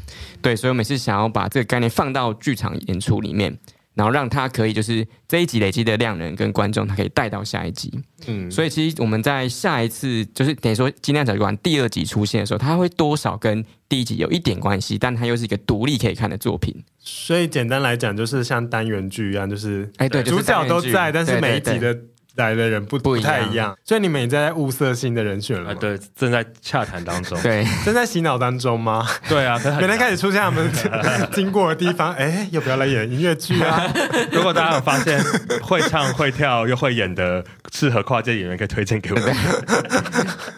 [0.40, 3.59] 对，所以我们是想要把这个概念放到剧场演出里面。
[3.95, 7.92] 然后让他可以就是这一集累积的量人跟观众，他可以带到下一集。
[8.26, 16.74] 嗯，所以其实我们在下一次就是等于说《金量小酒馆》第二集出现的时候，它会多少跟第一集有一点关系，但它又是一个独立可以看的作品。
[16.99, 21.97] 所以简单来讲，就是像单元剧一样，就是哎对，主角都在，但是每一集的。
[22.37, 25.78] 来的人不不太一样，所以你们也在物色新的人选了吗？
[25.80, 27.39] 对，正在洽谈当中。
[27.43, 29.07] 对，正在洗脑当中吗？
[29.28, 30.68] 对啊，可能开始出现他们
[31.32, 33.85] 经过的地方，哎，要不要来演音乐剧啊？
[34.32, 35.22] 如果大家有发现
[35.62, 39.35] 会唱会跳又会演的适合跨界演员，可以推荐给我们。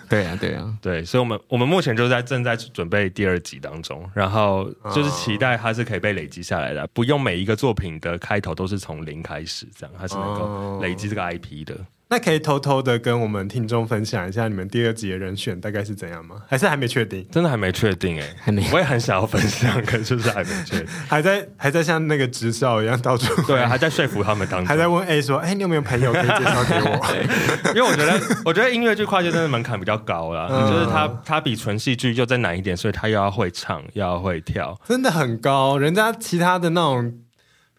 [0.09, 11.66] 对啊，对啊，对，所以，我们我们目前就在正在准备第二集当中，然后就是期待它是可以被累积下来的，不用每一个作品的开头都是从零开始，这样它是能够累积这个 IP。
[11.67, 11.77] 的，
[12.09, 16.37] 那可以偷偷的跟我们听众分享一下你们第二集的人选大概是怎样吗？
[16.49, 17.27] 还是还没确定？
[17.33, 18.65] 真的还没确定哎、欸，还没。
[18.73, 27.07] 我也很想要分享，可是就是还没确定，还在还在像那个直销一样到处 对啊，还在说服他们当中，还在问 A 说，哎、欸，你有没有朋友可以介绍给我？
[27.75, 35.77] 因为我觉得我觉得音乐剧跨界真的门槛比较高啦，嗯、就是他他比纯戏剧又再难一点，所以他又要会唱，又要会跳，真的很高。
[35.77, 37.19] 人家其他的那种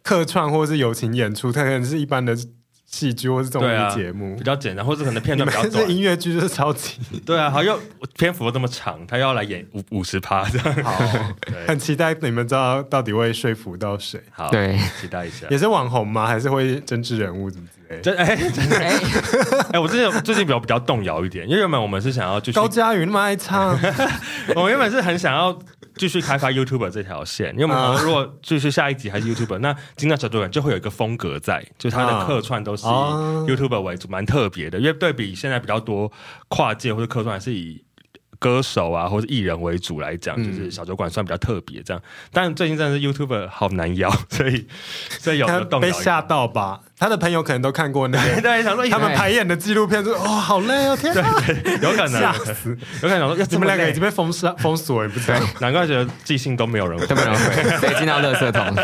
[0.03, 2.35] 客串或者是友情演出，他可能是一般的。
[2.87, 5.89] 戏剧或是综艺节目、啊、比较简单，或者可能片段比较短。
[5.89, 7.79] 音乐剧就是超级对啊，好又
[8.17, 10.83] 篇幅又这么长，他又要来演五五十趴这样。
[10.83, 10.91] 好，
[11.67, 14.19] 很期待你们知道到底会说服到谁。
[14.31, 15.45] 好，对，期待一下。
[15.49, 16.25] 也是网红吗？
[16.25, 17.67] 还是会政治人物怎么？
[18.01, 18.25] 真哎。
[18.25, 18.99] 哎。
[19.73, 23.77] 哎， 我最近最近比较比较动摇一点，因为原本我们是想要继续高佳宇那么爱唱，
[24.55, 25.57] 我们原本是很想要。
[25.99, 34.77] 继续开发 YouTuber 这条线，因为我们如果继续下一集还是 YouTuber，那金娜小酒馆就会有一个风格在，就他的客串都是以 YouTuber 为主，蛮特别的。
[34.77, 36.11] 因为对比现在比较多
[36.49, 37.83] 跨界或者客串，还是以
[38.39, 42.01] 歌手啊或者艺人为主来讲，就是小酒馆算比较特别这样。
[42.31, 44.67] 但最近真的是 YouTuber 好难邀， 所以
[45.19, 46.81] 所以有的动被吓到吧。
[46.99, 51.43] 他的朋友可能都看过那个， 对，想说他们排演的纪录片，说哦，好累哦，天啊，
[51.81, 58.75] 有可能吓死，有可能说你们两个已经被封杀封锁，也不知道， 难怪觉得寄信都没有人，都没有人进到垃圾桶。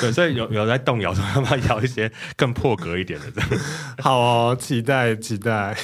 [0.00, 3.50] 对，所以有有在动摇，说要不要一些更破格一点的这样。
[3.98, 5.76] 好哦，期待期待。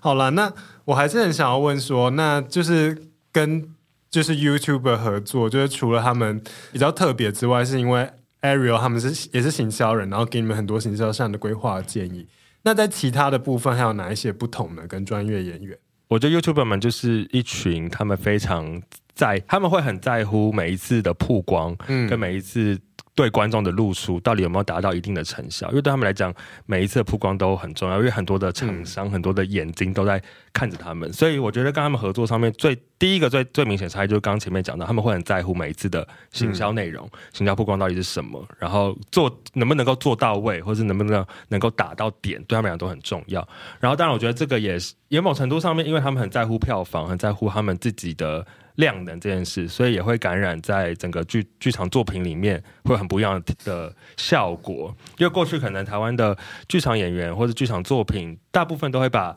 [0.00, 0.52] 好了，那
[0.90, 2.96] 我还是很想要问说，那就是
[3.32, 3.68] 跟
[4.10, 8.10] 就是 YouTuber 合作，就是除了他们比较特别之外，是因为。
[8.42, 12.26] Ariel 他们是也是行销人，然后给你们很多行销上的规划建议。
[12.62, 14.86] 那在其他的部分还有哪一些不同呢？
[14.88, 15.76] 跟专业演员，
[16.08, 18.80] 我觉得 YouTuber 们就是一群，他们非常
[19.14, 22.78] 在，他们会很在乎每一次的曝光，嗯，跟每一次。
[23.20, 25.68] 对观众的露出到底有没有达到一定的成效？
[25.68, 26.32] 因为对他们来讲，
[26.64, 30.22] 每一次的曝光都很重要，因为很多的厂商、嗯、很多的眼睛都在
[30.54, 43.46] 看着他们，所以我觉得跟他们合作上面最第一个最最明显差异就是刚刚前面讲到，他们会很在乎每一次的行销内容、嗯、行销曝光到底是什么，然后做能不能够做到位，或是能不能能够打到点，对他们来讲都很重要。
[43.80, 48.46] 然后当然，我觉得这个也是也某程度上面，因为他们很在乎票房，很在乎他们自己的。
[48.80, 54.92] 量能这件事，所以也会感染在整个剧剧场作品里面，会很不一样的效果。
[55.18, 56.36] 因为过去可能台湾的
[56.68, 59.36] 剧场演员或者剧场作品，大部分都会把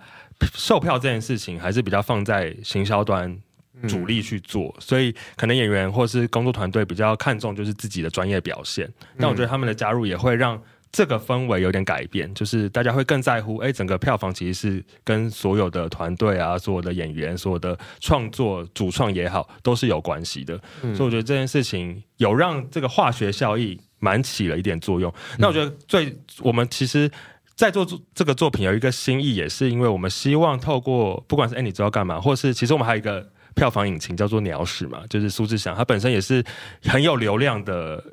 [0.55, 3.37] 售票这件事情还是比较放在行销端
[3.87, 8.91] 主力去做，所以可能演员或是工作团队比较看重就是自己的专业表现。
[9.19, 10.59] 但我觉得他们的加入也会让。
[10.93, 20.53] 这个氛围有点改变，就是大家会更在乎，哎，整个票房其实是跟所有的团队啊、所有的演员、所有的创作主创也好，都是有关系的。
[20.83, 25.11] 嗯、所以我觉得这件事情有让这个化学效益蛮起了一点作用。
[25.31, 27.09] 嗯、那我觉得最我们其实，
[27.55, 27.83] 在做
[28.13, 36.43] 这个作品有一个心意，也是因为我们希望透过不管是哎，你知道干嘛，或是其实我们还有一个票房引擎叫做鸟屎嘛，就是苏志祥，他本身也是
[36.83, 38.03] 很有流量的。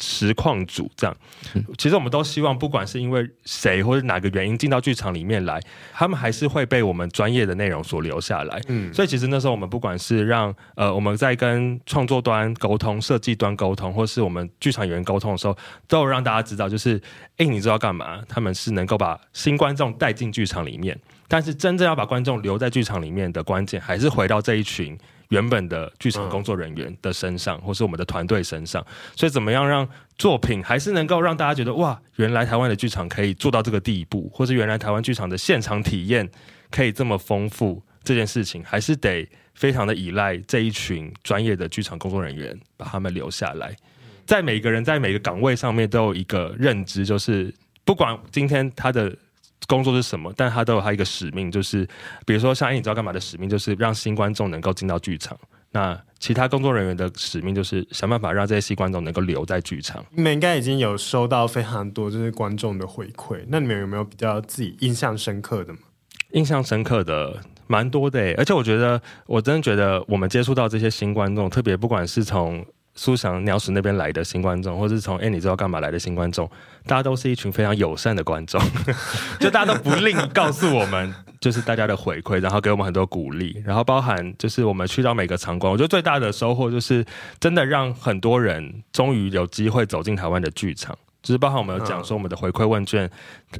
[0.00, 1.16] 实况组这样，
[1.76, 5.60] 其实我们都希望，不管是因为谁或者哪个原因进到剧场里面来，
[5.92, 8.60] 他们还是会被我们专业的内容所留下来。
[8.68, 15.56] 嗯，所以其实那时候我们不管是让呃我们在跟创作端沟通、设计端沟通，或是我们剧场演员沟通的时候，
[15.88, 17.00] 都有让大家知道，就是
[17.38, 18.22] 哎，你知道干嘛？
[18.28, 24.96] 他们是能够把新观众带进剧场里面，但是真正要把观众留在剧场里面的关键，还是回到这一群。
[25.28, 36.28] 原本的剧场工作人员的身上，或是我们的团队身上，所以怎么样让作品还是能够让大家觉得哇，原来台湾的剧场可以做到这个地步，或是原来台湾剧场的现场体验
[36.70, 43.76] 可以这么丰富，这件事情还是得非常的依赖这一群专业的剧场工作人员把他们留下来，
[44.24, 47.54] 在每个人在每个岗位上面都有一个认知，就是
[47.84, 49.14] 不管今天他的。
[49.66, 50.32] 工作是什么？
[50.36, 51.86] 但他都有他一个使命，就是
[52.24, 55.36] 比如说像哎，你知道干嘛的使命，就是让新观众能够进到剧场。
[55.70, 60.02] 那其他工作人员的使命就是想办法让这些新观众能够留在剧场。
[60.10, 65.80] 你们应该已经有收到非常多就是观众的回馈，那你们有没有比较自己印象深刻的吗？
[66.32, 72.64] 印象深刻的蛮多的，而且我觉得我真的觉得我们接触到这些新观众，特别不管是从。
[72.98, 76.50] 苏翔鸟屎那边来的新观众，或是从哎，你知道干嘛来的新观众，
[76.84, 78.60] 大家都是一群非常友善的观众，
[79.38, 87.06] 就大家都不吝告诉我们，就是大家的回馈，然后给我们很多鼓励，然后包含就是我们去到每个场馆，我觉得最大的收获就是
[87.38, 93.08] 真的让很多人终于有机会走进台湾的剧场，就是包含我们有讲说我们的回馈问卷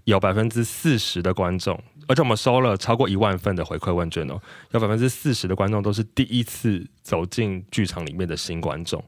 [0.03, 4.41] 有百分之四十的观众，而且我们收了超过一万份的回馈问卷哦，
[4.73, 9.01] 有百分之四十的观众都是第一次走进剧场里面的新观众。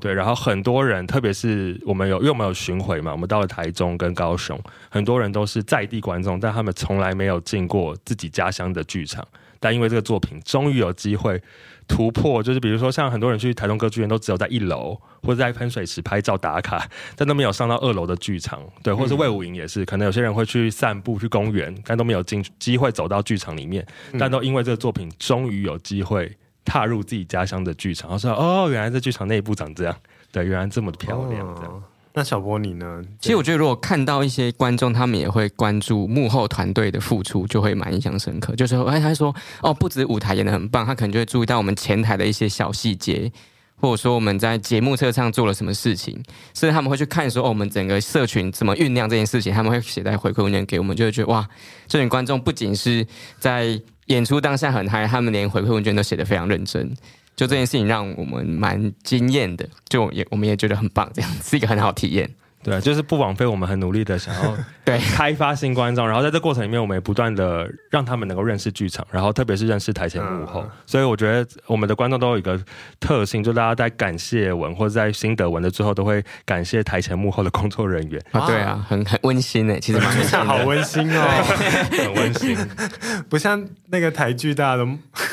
[0.00, 9.26] 对，然后很多人，特别是我们有，因为我们有巡回嘛，我们到了台中跟高雄，很多人都是在地观众，但他们从来没有进过自己家乡的剧场，
[9.58, 11.42] 但因为这个作品，终于有机会
[11.88, 23.84] 突破，就是比如说像很多人去台中歌剧院，都只有在一楼或者在喷水池拍照打卡，但都没有上到二楼的剧场，对，或者是魏武营也是，可能有些人会去散步去公园，但都没有进机会走到剧场里面，
[24.18, 26.36] 但都因为这个作品，终于有机会。
[26.68, 29.96] 踏入自己家乡的剧场，然后说：“哦，原来在剧场内部长这样，
[30.30, 31.72] 对，原来这么漂亮。”这样。
[31.72, 33.02] 哦，那小波你呢？
[33.20, 38.54] 其实我觉得，如果看到一些观众，他们也会关注幕后团队的付出，就会蛮印象深刻。
[38.54, 43.32] 就是哎，他说：“哦，不止舞台演的很棒，他可能就会注意到我们前台的一些小细节，
[43.76, 46.14] 或者说我们在节目册上做了什么事情，
[46.54, 51.48] 甚至他们会去看说，哦，我们整个社群怎么酝酿这件事情，他们会写在回馈文件给我们，就会觉得哇，
[51.86, 53.06] 这群观众不仅是
[53.38, 56.94] 在。”演出当下很嗨，他们连回馈问卷都写得非常认真，
[57.36, 62.28] 就这件事情让我们蛮惊艳的，就也我们也觉得很棒，这样是一个很好体验。
[62.62, 64.98] 对，就是不枉费我们很努力的想要 对。
[64.98, 70.60] 开发新观众，然后在这过程里面，我们也不断的让他们能够认识剧场，然后特别是认识台前幕后。
[70.64, 72.60] 嗯、所以我觉得我们的观众都有一个
[72.98, 78.20] 特性，就大家在感谢文或者在心得文的最后，都会感谢台前幕后的工作人员。
[78.32, 78.46] 啊。
[78.46, 81.22] 对啊，很很温馨诶，其实蛮温馨，好温馨哦，
[81.96, 82.56] 很温馨，
[83.30, 84.88] 不像那个台剧大家都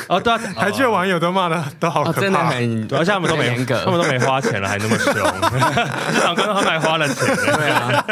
[0.08, 7.15] 哦，对啊，台剧的网友都骂的都好可怕，哦、真的很，而且他们都没严格，他们都没花钱了，还那么凶，剧场观众他们还花了钱。
[7.16, 8.06] 对啊，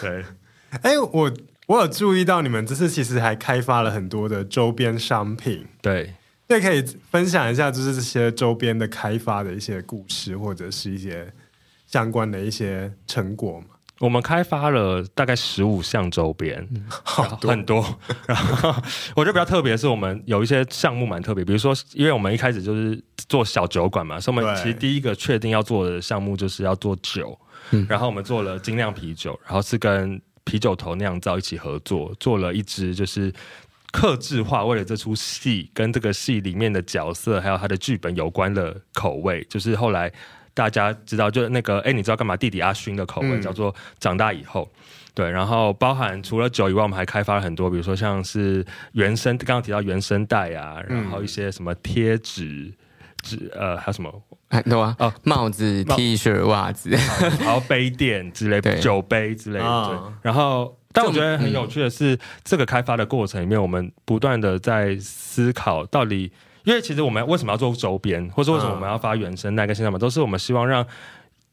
[0.00, 0.24] 对，
[0.82, 1.32] 哎、欸，我
[1.66, 6.14] 我有注意到你们这次其实还开发了很多的周边商品，对，
[6.46, 11.32] 对，可以分享一下，就是这些周边的开发的一些故事，或者是一些
[11.86, 13.66] 相关的一些成果吗？
[14.00, 17.82] 我们开发了大概十五项周边，嗯、好多很多。
[18.26, 18.74] 然后
[19.14, 27.38] 我觉得比较特别是，我们有一些项目蛮特别，比如说，因为我们一开始就是做小酒馆嘛，所以我们其实第一个确定要做的项目就是要做酒。
[27.88, 33.32] 然后我们做了精酿啤酒，然后是跟啤酒头酿造一起合作，做了一支就是
[33.92, 40.12] 克制化，为了这出戏跟这个戏里面的角色还有他的剧本有关的口味，就是后来
[40.52, 42.36] 大家知道，就那个哎，你知道干嘛？
[42.36, 44.70] 弟弟阿勋的口味叫做长大以后，
[45.14, 45.30] 对。
[45.30, 52.72] 然后包含除了酒以外，我们还开发了很多，比如说像是原声，刚刚提到原声带啊，然后一些什么贴纸
[53.22, 53.50] 纸。
[53.54, 54.22] 呃，还有什么
[54.54, 54.96] 很多啊？
[55.00, 56.90] 哦，帽子、T 恤、袜子，
[57.40, 59.88] 然后杯垫之类的，酒杯之类的。
[59.88, 66.30] 对，然后，但我觉得很有趣的是，这个开发的过程里面，我们不断的在思考，到底，
[66.62, 70.86] 因为其实我们为什么要做周边，或者为什么我们要发原声带跟现场版，都是我们希望让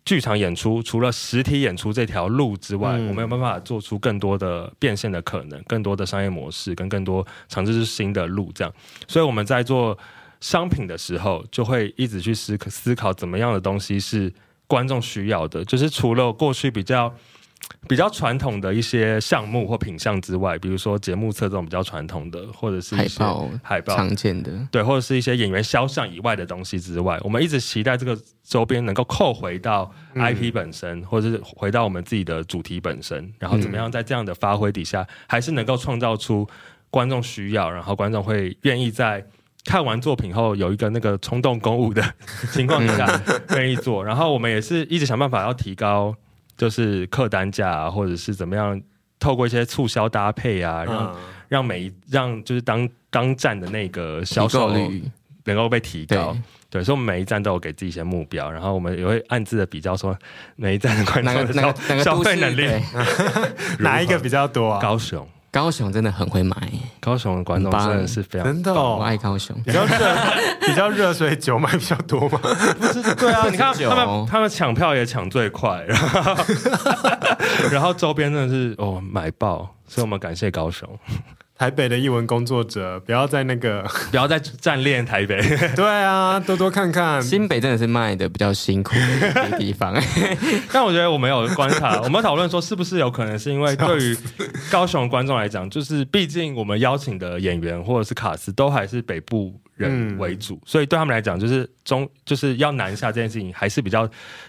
[0.06, 8.72] 剧场演出除了实体演出这条路之外，我们有办法做出更多的变现的可能，更多的商业模式，跟更多尝试新的路，这样。
[9.08, 9.97] 所以我们在做。
[10.42, 14.34] 商品的时候，就会一直去思考思考怎么样的东西是
[14.68, 17.14] 观众需要的，就是除了过去比较。
[17.88, 36.48] 比较传统的一些项目或品相之外，比如说节目册这种比较传统的，或者是海报、海报常见的，对，或者是一些演员肖像以外的东西之外，我们一直期待这个周边能够扣回到 IP 本身，嗯、或者是回到我们自己的主题本身，然后怎么样在这样的发挥底下，还是能够创造出
[36.89, 39.24] 观众需要，然后观众会愿意在
[39.66, 42.03] 看完作品后有一个那个冲动购物的
[42.51, 43.22] 情况下
[43.55, 46.16] 愿意做，然后我们也是一直想办法要提高。
[46.57, 48.80] 就是客单价啊，或者是怎么样，
[49.20, 51.16] 透过一些促销搭配啊，让、嗯、
[51.47, 55.01] 让每一让就是当当站的那个销售率
[55.45, 56.38] 能够被提高。
[56.70, 60.16] 对，所以我们每一站都有给自己一些目标，然后我们也会暗自的比较说
[60.55, 62.70] 每一站的观众的消消费能力
[63.80, 64.80] 哪一个比较多啊？
[64.80, 65.28] 高雄。
[65.52, 66.56] 高雄真的很会买，
[67.02, 69.54] 高雄的观众真的是非常真的，我爱高雄。
[69.66, 69.97] 比较热，
[70.66, 72.39] 比较热，所以酒买比较多嘛。
[72.39, 76.36] 不是，对啊，你看他们，他们抢票也抢最快， 然后，
[77.70, 80.88] 然后周边真的是哦买爆，所以我们感谢高雄。
[81.62, 85.39] 台北的译文工作者，不要在那个， 不要再占恋台北。
[85.78, 87.22] 对啊，多多看看。
[87.22, 89.93] 新北真的是卖的比较辛苦的地方。
[90.74, 94.18] 但我觉得我们有观察，我们讨论说，是不是有可能是因为对于
[94.72, 104.08] 高雄观众来讲，就是毕竟我们邀请的演员或者是卡司都还是北部人为主，嗯、所以对他们来讲，就是中就是要南下这件事情还是比较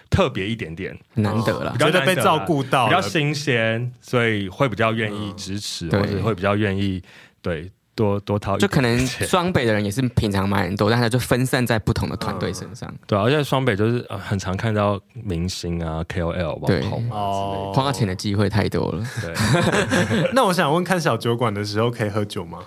[0.09, 7.01] 特别一点点，难得了，觉得被照顾到，比较新鲜，所以会比较愿意支持，嗯、或者会比较愿意
[7.41, 8.57] 对多多掏。
[8.57, 12.89] 就可能双北的人也是平常买很多，但他就分散在不同的团队身上。
[12.91, 19.05] 嗯、对，而且双北就是很常看到明星啊、KOL 网红哦，花钱的机会太多了。
[19.21, 19.33] 对，
[20.33, 22.59] 那我想问，看小酒馆的时候可以喝酒吗？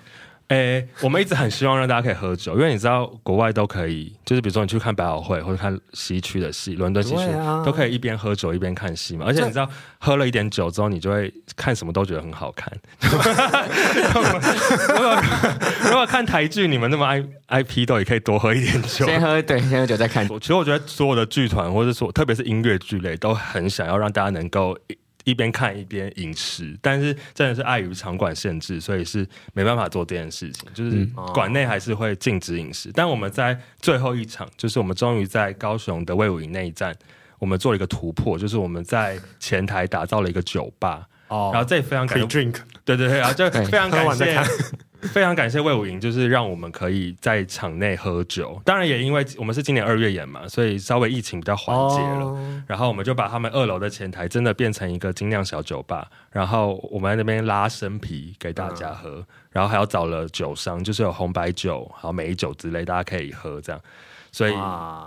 [0.49, 9.26] 诶、欸，我们一直很希望让大家可以喝酒，因为你知道国外都可以，就是比如说你去看百老汇或者看西区的戏，伦敦西区、啊、都可以一边喝酒一边看戏嘛。
[9.26, 9.68] 而且你知道，
[9.99, 12.72] 喝了一点酒之后，你就会看什么都觉得很好看。
[14.88, 15.22] 如果
[15.90, 17.20] 如果看台剧，你们那么爱
[17.62, 19.05] IP 都也可以多喝一点酒。
[19.05, 20.28] 先喝对，先喝酒再看。
[20.28, 24.78] 其实我觉得所有的剧团或者说特别是音乐剧类，都很想要让大家能够。
[25.27, 30.68] 一边看一边饮食，但是真的是碍于场馆限制，所以是没办法做这件事情。
[30.72, 31.05] 就是
[31.35, 36.97] 馆内还是会禁止饮食，嗯、但我们在最后一场，就是我们终于在高雄的魏武营那一站，
[37.41, 41.09] 我们做了一个突破，就是我们在前台打造了一个酒吧。
[41.27, 42.55] 哦，然后这也非常感谢，drink，
[42.85, 44.41] 对对对，然后就非常感 谢。
[45.07, 48.61] 非常感谢魏武营，就是让我们可以在场内喝酒。
[48.64, 52.26] 当然也因为我们是今年二月演嘛，所以稍微疫情比较缓解了。
[52.26, 52.38] Oh.
[52.66, 56.09] 然后我们就把他们二楼的前台真的变成一个精酿小酒吧。
[56.30, 63.80] 然后我们在那边拉生啤给大家喝，嗯、然后还要找了酒商，就是有红白酒、还有美酒之类，大家可以喝这样。
[64.37, 64.53] 所以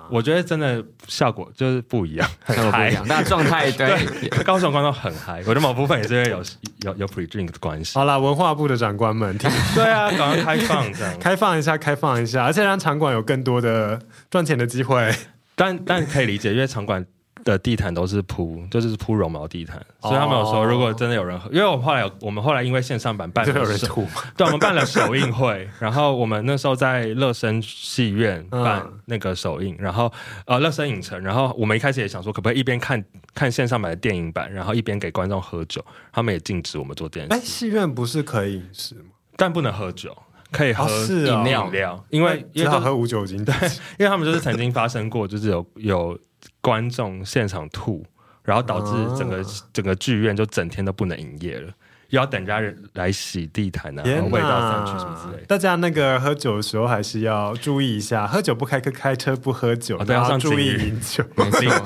[0.09, 6.43] 我觉得真的效果就是不一样，很嗨，那状态 对，高雄观众很嗨，我的某部分也是因为有
[6.81, 7.93] 有有 pre drink 的关系。
[7.93, 9.37] 好啦，文化部的长官们，
[9.75, 14.01] 对啊，赶快开放这样， 开放一下，开放一下，而且让场馆有更多的
[14.31, 15.13] 赚钱的机会。
[15.53, 17.05] 但但可以理解，因为场馆。
[17.49, 30.11] 的地毯都是铺，就是铺绒毛地毯，所以他们有说，如果真的有人喝，因为我们后来有，我们后来因为线上版办了，对，我们办了首映会，然后我们那时候在乐声戏院办那个首映，然后
[30.45, 37.33] 呃乐声影城，然后我们一开始也想说，可不可以一边看看线上版的电影版，然后一边给观众喝酒，他们也禁止我们做电视。
[37.33, 39.01] 哎，戏院不是可以是吗？
[39.35, 40.15] 但不能喝酒，
[40.51, 43.53] 可以喝饮料，饮料，因为只好喝无酒精，对，
[43.97, 46.19] 因为他们就是曾经发生过，就是有有。
[46.61, 48.05] 观众现场吐，
[48.43, 51.73] 然后导致整个、啊、整个剧院就整天都不能营业了。
[52.09, 55.43] 要等家人来洗地毯啊，然后味道散去什么之类。
[55.47, 61.23] 大家那个喝酒的时候还是要注意一下，喝酒不开车，开车不喝酒，都、哦、要注意饮酒。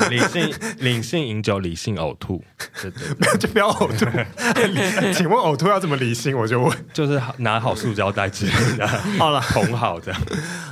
[0.09, 2.43] 理性 理性饮酒，理性呕吐。
[2.81, 4.05] 对对，对， 就不要呕吐。
[5.13, 6.37] 请问呕吐要怎么理性？
[6.37, 8.87] 我就问，就是拿好塑胶袋之类的。
[9.19, 10.21] 好了，捧好这样。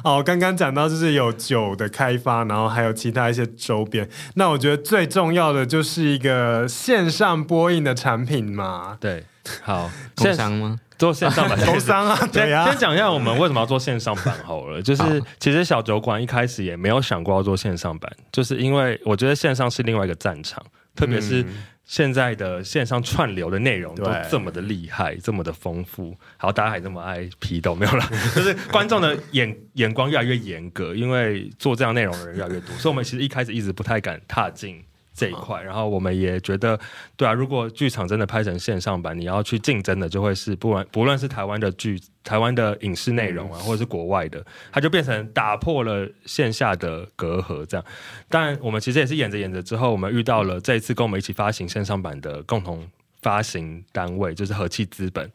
[0.04, 4.08] 好，刚刚讲到就是有酒的开发，然后还有其他一些周边。
[4.36, 8.98] 那我觉得最重要的就是一个线上播映的产品嘛。
[9.00, 9.26] 对。
[9.62, 10.80] 好，工商吗？
[10.98, 12.70] 做线上版， 工商啊，对啊。
[12.70, 20.64] 先讲一下我们为什么要做线上版好了， 就是其实小酒馆一开始也没有想过要做线上版，就是因为我觉得线上是另外一个战场，
[20.96, 21.44] 特别是
[21.84, 34.84] 现在的线上串流的内容都这么的厉害，这么的丰富，好，大家还这么爱批斗，没有了，就是观众的眼眼光越来越严格，因为做这样内容的人越来越多，所以我们其实一开始一直不太敢踏进。
[35.22, 35.62] 这一块。
[35.62, 36.80] 然后我们也觉得，
[37.16, 47.86] 对啊，如果剧场真的拍成线上版，你要去竞争的就会是不管不论是台湾的剧、台湾的影视内容啊，或者是国外的，它就变成打破了线下的隔阂这样。
[48.28, 52.88] 但我们其实也是演着演着之后，我们遇到了这一次跟我们一起发行线上版的共同
[53.22, 55.32] 发行单位，就是和气资本。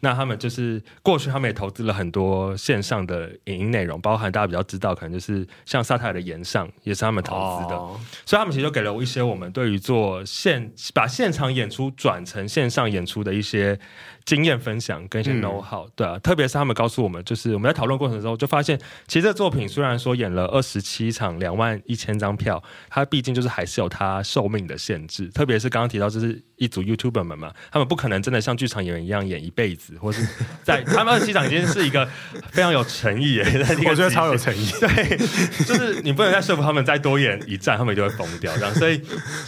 [0.00, 7.76] 那他们就是过去，他们也投资了很多线上的影音内容，包含大家比较知道，可能就是像萨泰尔的炎上，也是他们投资的。
[7.76, 7.96] Oh.
[8.24, 13.78] 所以他们其实就给了我一些我们对于做现把现场演出转成线上演出的一些
[14.24, 15.90] 经验分享跟一些 know how，嗯。
[15.96, 25.28] 对啊，特别是他们告诉我们，就是我们在讨论过程中就发现，其实这个作品虽然说演了二十七场两万一千张票，它毕竟就是还是有它寿命的限制。
[25.28, 29.96] 特别是刚刚提到，就是一组 YouTuber 们嘛，他们不可能真的像剧场演员一样演一辈子。
[29.98, 30.26] 或是
[30.62, 32.06] 在他们二十七场已经是一个
[32.50, 33.44] 非常有诚意耶，
[33.88, 34.70] 我觉得超有诚意。
[34.78, 35.16] 对，
[35.64, 38.74] 就是你不能再说服他们再多演一站，他们就会疯掉这样。
[38.74, 39.02] 所以，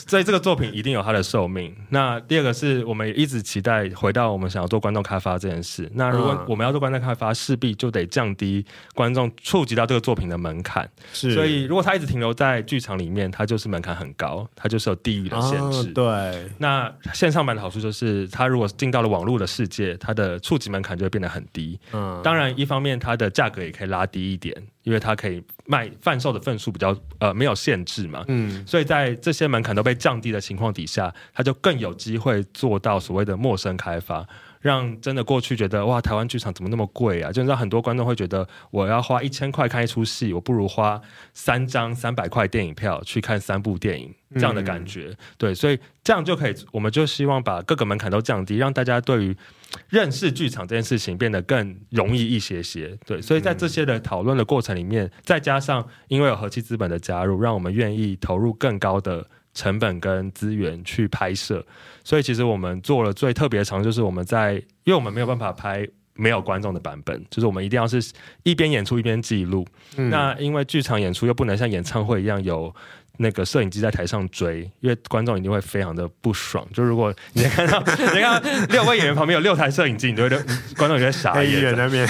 [0.06, 1.74] 所以这个作品一定有它的寿命。
[1.90, 5.90] 那第二个是我们也一直期待回到我们想要做观众开发这件事。
[5.94, 10.88] 那如果我们要做观众开发，势必就得降低观众触及到这个作品的门槛。
[11.12, 15.88] 是，所以如果他一直停留在剧场里面，它就是门槛很高，它就是有地域的限制。
[15.90, 16.50] 哦、对。
[16.58, 21.78] 那线上版的好处就是，它如果进到了网络的世界，它的触及门槛就会变得很低。
[21.92, 28.24] 嗯，当然，一方面它的价格也可以拉低一点，因为它可以卖贩售的份数比较呃没有限制嘛。
[28.28, 34.26] 嗯，所以在这些门槛都被降低的情况底下，它就更有机会做到所谓的陌生开发。
[34.62, 37.30] 让真的过去觉得哇，台湾剧场怎么那么贵啊？
[37.30, 41.00] 就让很多观众会觉得，我要花一千块看一出戏，我不如花
[41.34, 45.08] 三张三百块电影票去看三部电影，这样的感觉。
[45.10, 49.36] 嗯、对，所以这样就可以，我们就希望把各个门槛都降低，让大家对于
[49.88, 52.96] 认识剧场这件事情变得更容易一些些。
[53.04, 59.26] 对，所以在这些的讨论的过程里面，再加上因为有和气资本的加入，让我们愿意投入更高的。
[59.54, 61.64] 成本跟资源去拍摄，
[62.04, 68.02] 所以其实我们做了最特别的场，就是我们在，因为我们没有办法拍没有观众的版本，就是我们一定要是
[68.42, 69.66] 一边演出一边记录。
[69.96, 70.10] 嗯。
[70.10, 72.74] 那因为剧场演出又不能像演唱会一样有。
[73.18, 76.66] 那个摄影机在台上追，因为观众一定会非常的不爽。
[76.72, 77.78] 就如果你看到，
[78.14, 80.28] 你看六位演员旁边有六台摄影机，你就会
[80.76, 81.52] 观众有点傻眼。
[81.52, 82.06] 演员那边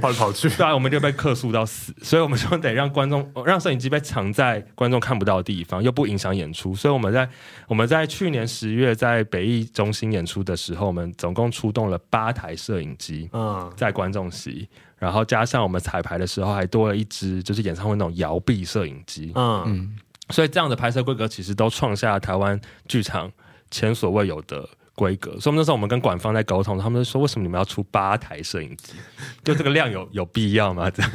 [0.00, 1.94] 跑来跑去，对啊，我们就被客诉到死。
[2.02, 6.74] 所以我们就得让观众让摄影机被藏在观众看不到的地方，又不影响演出。
[6.74, 7.28] 所以我们在
[7.68, 14.68] 我们在去年十月在北艺中心演出的时候，我们总共出动了八台摄影机，嗯，在观众席，
[14.98, 19.62] 然后加上我们彩排的时候还多了一支，就是演唱会那种摇臂摄影机，嗯。
[19.66, 19.96] 嗯
[20.32, 23.30] 所以这样的拍摄规格其实都创下台湾剧场
[23.70, 25.38] 前所未有的规格。
[25.38, 28.94] 所以那时候我们跟馆方在沟通，他们就说：“为什么你们要出八台摄影机？
[29.44, 31.12] 就这个量有有必要吗？”这 样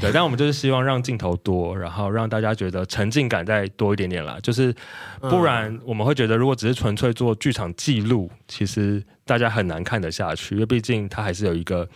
[0.00, 4.38] 对，但我们就是希望让镜头多，然后让大家觉得沉浸感再多一点点啦。
[4.42, 4.74] 就是
[5.20, 11.88] 不然我们会觉得，如果只是纯粹做剧场记录，其实大家很难看得下去，因为毕竟它还是有一个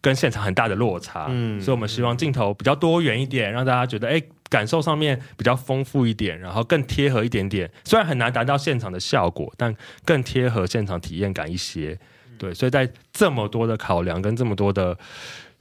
[0.00, 1.26] 跟现场很大的落差。
[1.28, 4.12] 嗯，所以我们希望镜头比较多元一点，让大家觉得哎。
[4.14, 7.70] 欸感受上面比较丰富一点，然后更贴合一点点。
[7.84, 9.74] 虽然很难达到现场的效果，但
[10.04, 11.98] 更贴合现场体验感一些。
[12.36, 14.98] 对，所以在这么多的考量跟这么多的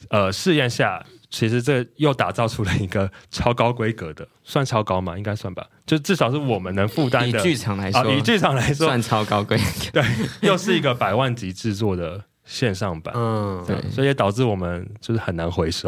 [0.09, 5.17] 呃试验下，其实这又打造出了一个超高规格的， 算超高吗？
[5.17, 5.67] 应该算吧。
[5.85, 7.37] 就至少是我们能负担的。
[7.39, 9.63] 以剧场来说，啊、以剧场来说，算超高规格。
[10.01, 10.03] 对，
[10.41, 12.23] 又是一个百万级制作的。
[12.49, 15.87] 线上版，嗯，对，所以也导致我们就是很难回收，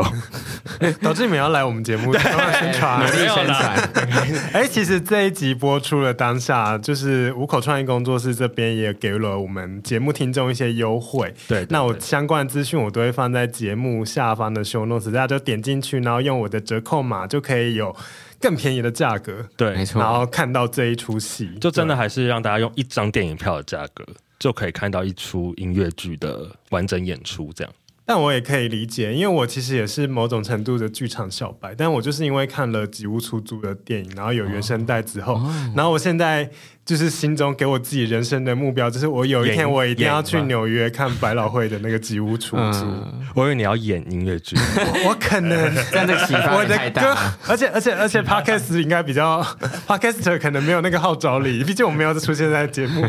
[1.01, 3.89] 导致你们要来我们节目 宣传，努力宣传。
[4.53, 11.34] 哎，其实这一集播出了当下，就是五口创意工作室这边也给了我们节目听众一些优惠。
[11.47, 17.95] 对，那我相关的资讯我都会放在节目下方的 show notes，大家就点进去，然后用我的折扣码就可以有
[18.39, 19.47] 更便宜的价格。
[19.57, 19.99] 对，没错。
[19.99, 24.05] 然后看到这一出戏，就真的还是让大家用一张电影票的价格。
[24.41, 27.71] 就可以看到一出音乐剧的完整演出，这样。
[28.03, 36.49] 但我也可以理解，因为我其实也是某种程度的剧场小白，但我就是因为看了《吉屋出租》的电影，然后有原声带之后，哦，然后我现在。
[36.91, 42.83] 就是心中给我自己人生的目标，就是我有一天我一定要去纽约看百老汇的那个吉屋出租。
[42.83, 44.57] 嗯、我以为你要演音乐剧，
[45.07, 47.01] 我可能这样的启发太大。
[47.01, 47.17] 我的歌，
[47.47, 49.41] 而且而且而且 Podcast 应该比较
[49.87, 53.05] Podcaster 可能没有那个号召力，毕竟我没有出现在节目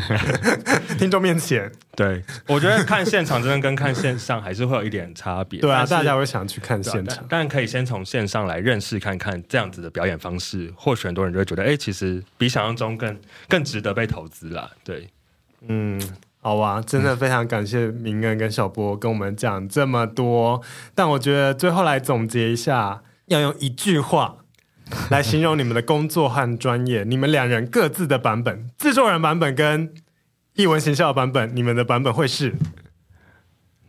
[0.96, 1.68] 听众面前。
[1.96, 5.60] 对，我觉得看现场真的跟看线上还是会有一点差别。
[5.60, 13.18] 对啊，大家会想去看现场，但可以先从线上来认识看看这样子的表演方式，或许很多人就会觉得，哎、欸，其实比想象中更
[13.48, 13.71] 更。
[13.72, 15.08] 值得被投资啦，对，
[15.66, 15.98] 嗯，
[16.42, 20.60] 好啊，真的非常感谢明恩跟小波跟我们讲这么多，
[20.94, 24.44] 但我觉得最后来总结一下，要用一句话
[25.08, 27.02] 来形容你们的工作和专业。
[27.04, 29.94] 你们两人各自的版本，制作人版本跟
[30.56, 32.54] 译文形象的版本，你们的版本会是？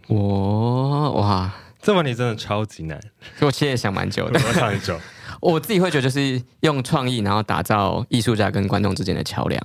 [0.07, 2.97] 我哇，这问题真的超级难，
[3.41, 4.97] 我其实也想蛮久的，我想很久。
[5.43, 9.61] 我自己会觉得就是用创意，然后打造艺术家跟观众之间的桥梁。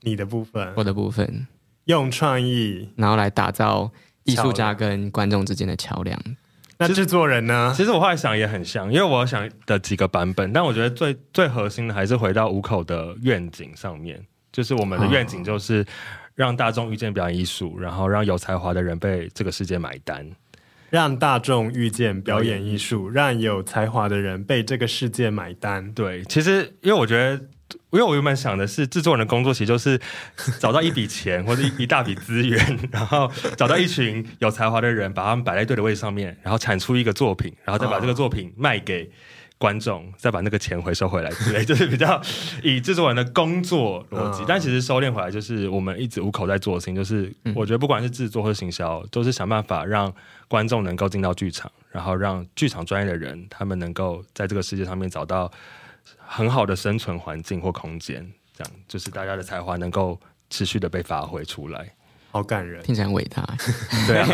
[0.00, 1.46] 你的部分，我的部分，
[1.84, 3.92] 用创意，然后来打造
[4.24, 6.20] 艺术家跟观众之间的桥梁。
[6.78, 7.72] 那制作人呢？
[7.76, 14.20] 其实我后来想也很像，因为我想的几个版本，但我觉得最最核心的还是回到五口的愿景上面，
[14.50, 15.86] 就是我们的愿景就是
[16.34, 20.28] 让大众遇见表演艺术，然后让有才华的人被这个世界买单。
[20.92, 25.90] 让大众遇见表演艺术，让有才华的人被这个世界买单。
[25.94, 27.32] 对，其实因为我觉得，
[27.92, 29.98] 因为我原本想的是，制作人的工作其实就是
[30.60, 32.60] 找到一笔钱 或者一一大笔资源，
[32.92, 33.26] 然后
[33.56, 39.10] 找到一群有才华的人，把他们摆在对的位置上面，然后产出一个作品，然后再把这个作品卖给。
[39.62, 42.20] 观众再把那个钱回收回来之类， 就是比较
[42.64, 44.42] 以制作人的工作逻辑。
[44.44, 50.12] 但其实收敛回来，就是我们一直五口在做的事情，就是我觉得不管是制作或者行销，都是想办法让
[50.48, 55.48] 观众能够进到剧场，然后让剧场专业的人他们能够在这个世界上面找到
[56.18, 60.18] 很好的生存环境或空间，这样就是大家的才华能够
[60.50, 61.94] 持续的被发挥出来。
[62.32, 63.46] 好感人，听起来很伟大。
[64.08, 64.26] 对啊，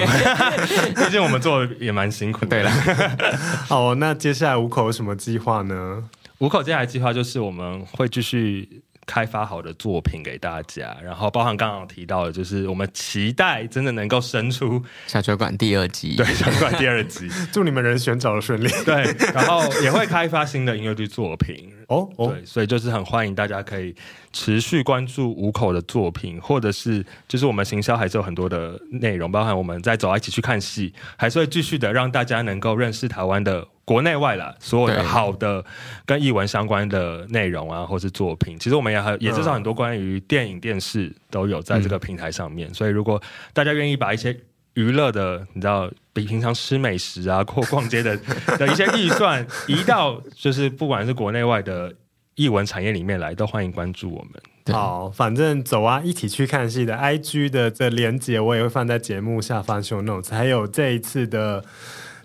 [0.95, 2.47] 毕竟我们做的也蛮辛苦的。
[2.47, 2.71] 对了，
[3.67, 6.09] 好，那接下来五口有什么计划呢？
[6.39, 8.83] 五口接下来计划就是我们会继续。
[9.09, 18.69] 开发好的作品给大家，然后包含刚刚提到的，就是我们期待真的能够生出小酒馆第二集，对，小酒馆第二集，祝你们人选找的顺利。
[18.85, 19.03] 对，
[19.33, 23.95] 然后也会开发新的音乐剧作品哦，哦，对，所以就是很欢迎大家可以
[24.31, 33.67] 持续关注五口的作品，或者是就是我们行销还是有很多的内容，包含我们在走啊一起去看戏，还是会继续的让大家能够认识台湾的。
[33.89, 35.65] 国内外啦，所有的好的
[36.05, 42.69] 跟译文相关的内容啊，或是作品，其实我们也很也知道很多关于电影、电视都有在这个平台上面。
[42.69, 43.19] 嗯、所以，如果
[43.55, 44.39] 大家愿意把一些
[44.75, 48.15] 娱乐的，你知道，比平常吃美食啊或逛街的
[48.61, 51.95] 的一些预算移到，就是不管是国内外的
[52.35, 54.77] 译文产业里面来，都欢迎关注我们。
[54.77, 61.65] 好，反正走啊，一起去看戏的 IG 的这连接，我也会放在节目下方 show notes，还有这一次的。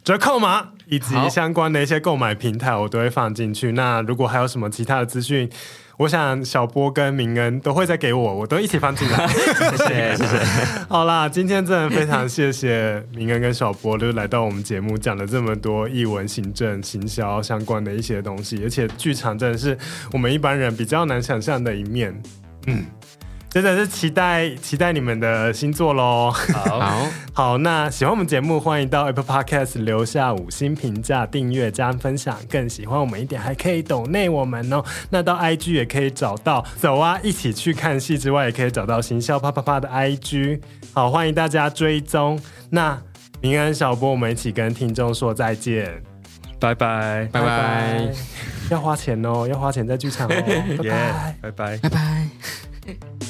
[0.03, 3.71] 折扣码以及相关的一些购买平台，我都会放进去。
[3.71, 5.49] 那如果还有什么其他的资讯，
[5.97, 9.25] 我想小波跟明恩都会再给我，我都一起放进来。
[9.77, 10.37] 谢谢谢谢。
[10.89, 19.77] 好啦，今天真的非常谢谢明恩跟小波，就是来到我们节目讲了这么多艺文、行政、行销相关的一些东西，而且剧场真的是
[20.11, 22.21] 我们一般人比较难想象的一面。
[22.67, 22.85] 嗯。
[23.53, 26.31] 真的是期待期待你们的新作喽！
[26.31, 32.35] 好 好，那喜欢我们节目，欢迎到 Apple Podcast 留下五星评价、订阅加分享。
[32.49, 34.83] 更喜欢我们一点，还可以抖内我们哦。
[35.11, 40.59] 那到 IG 也可以找到，走啊，一起去看戏之外，也可以找到行销啪啪啪的 IG。
[40.91, 42.41] 好，欢迎大家追踪。
[42.71, 42.99] 那
[43.39, 46.01] 明安小波，我们一起跟听众说再见，
[46.59, 48.09] 拜拜拜拜。
[48.71, 50.41] 要花钱哦，要花钱在剧场哦，拜
[50.89, 53.22] 拜拜拜拜拜。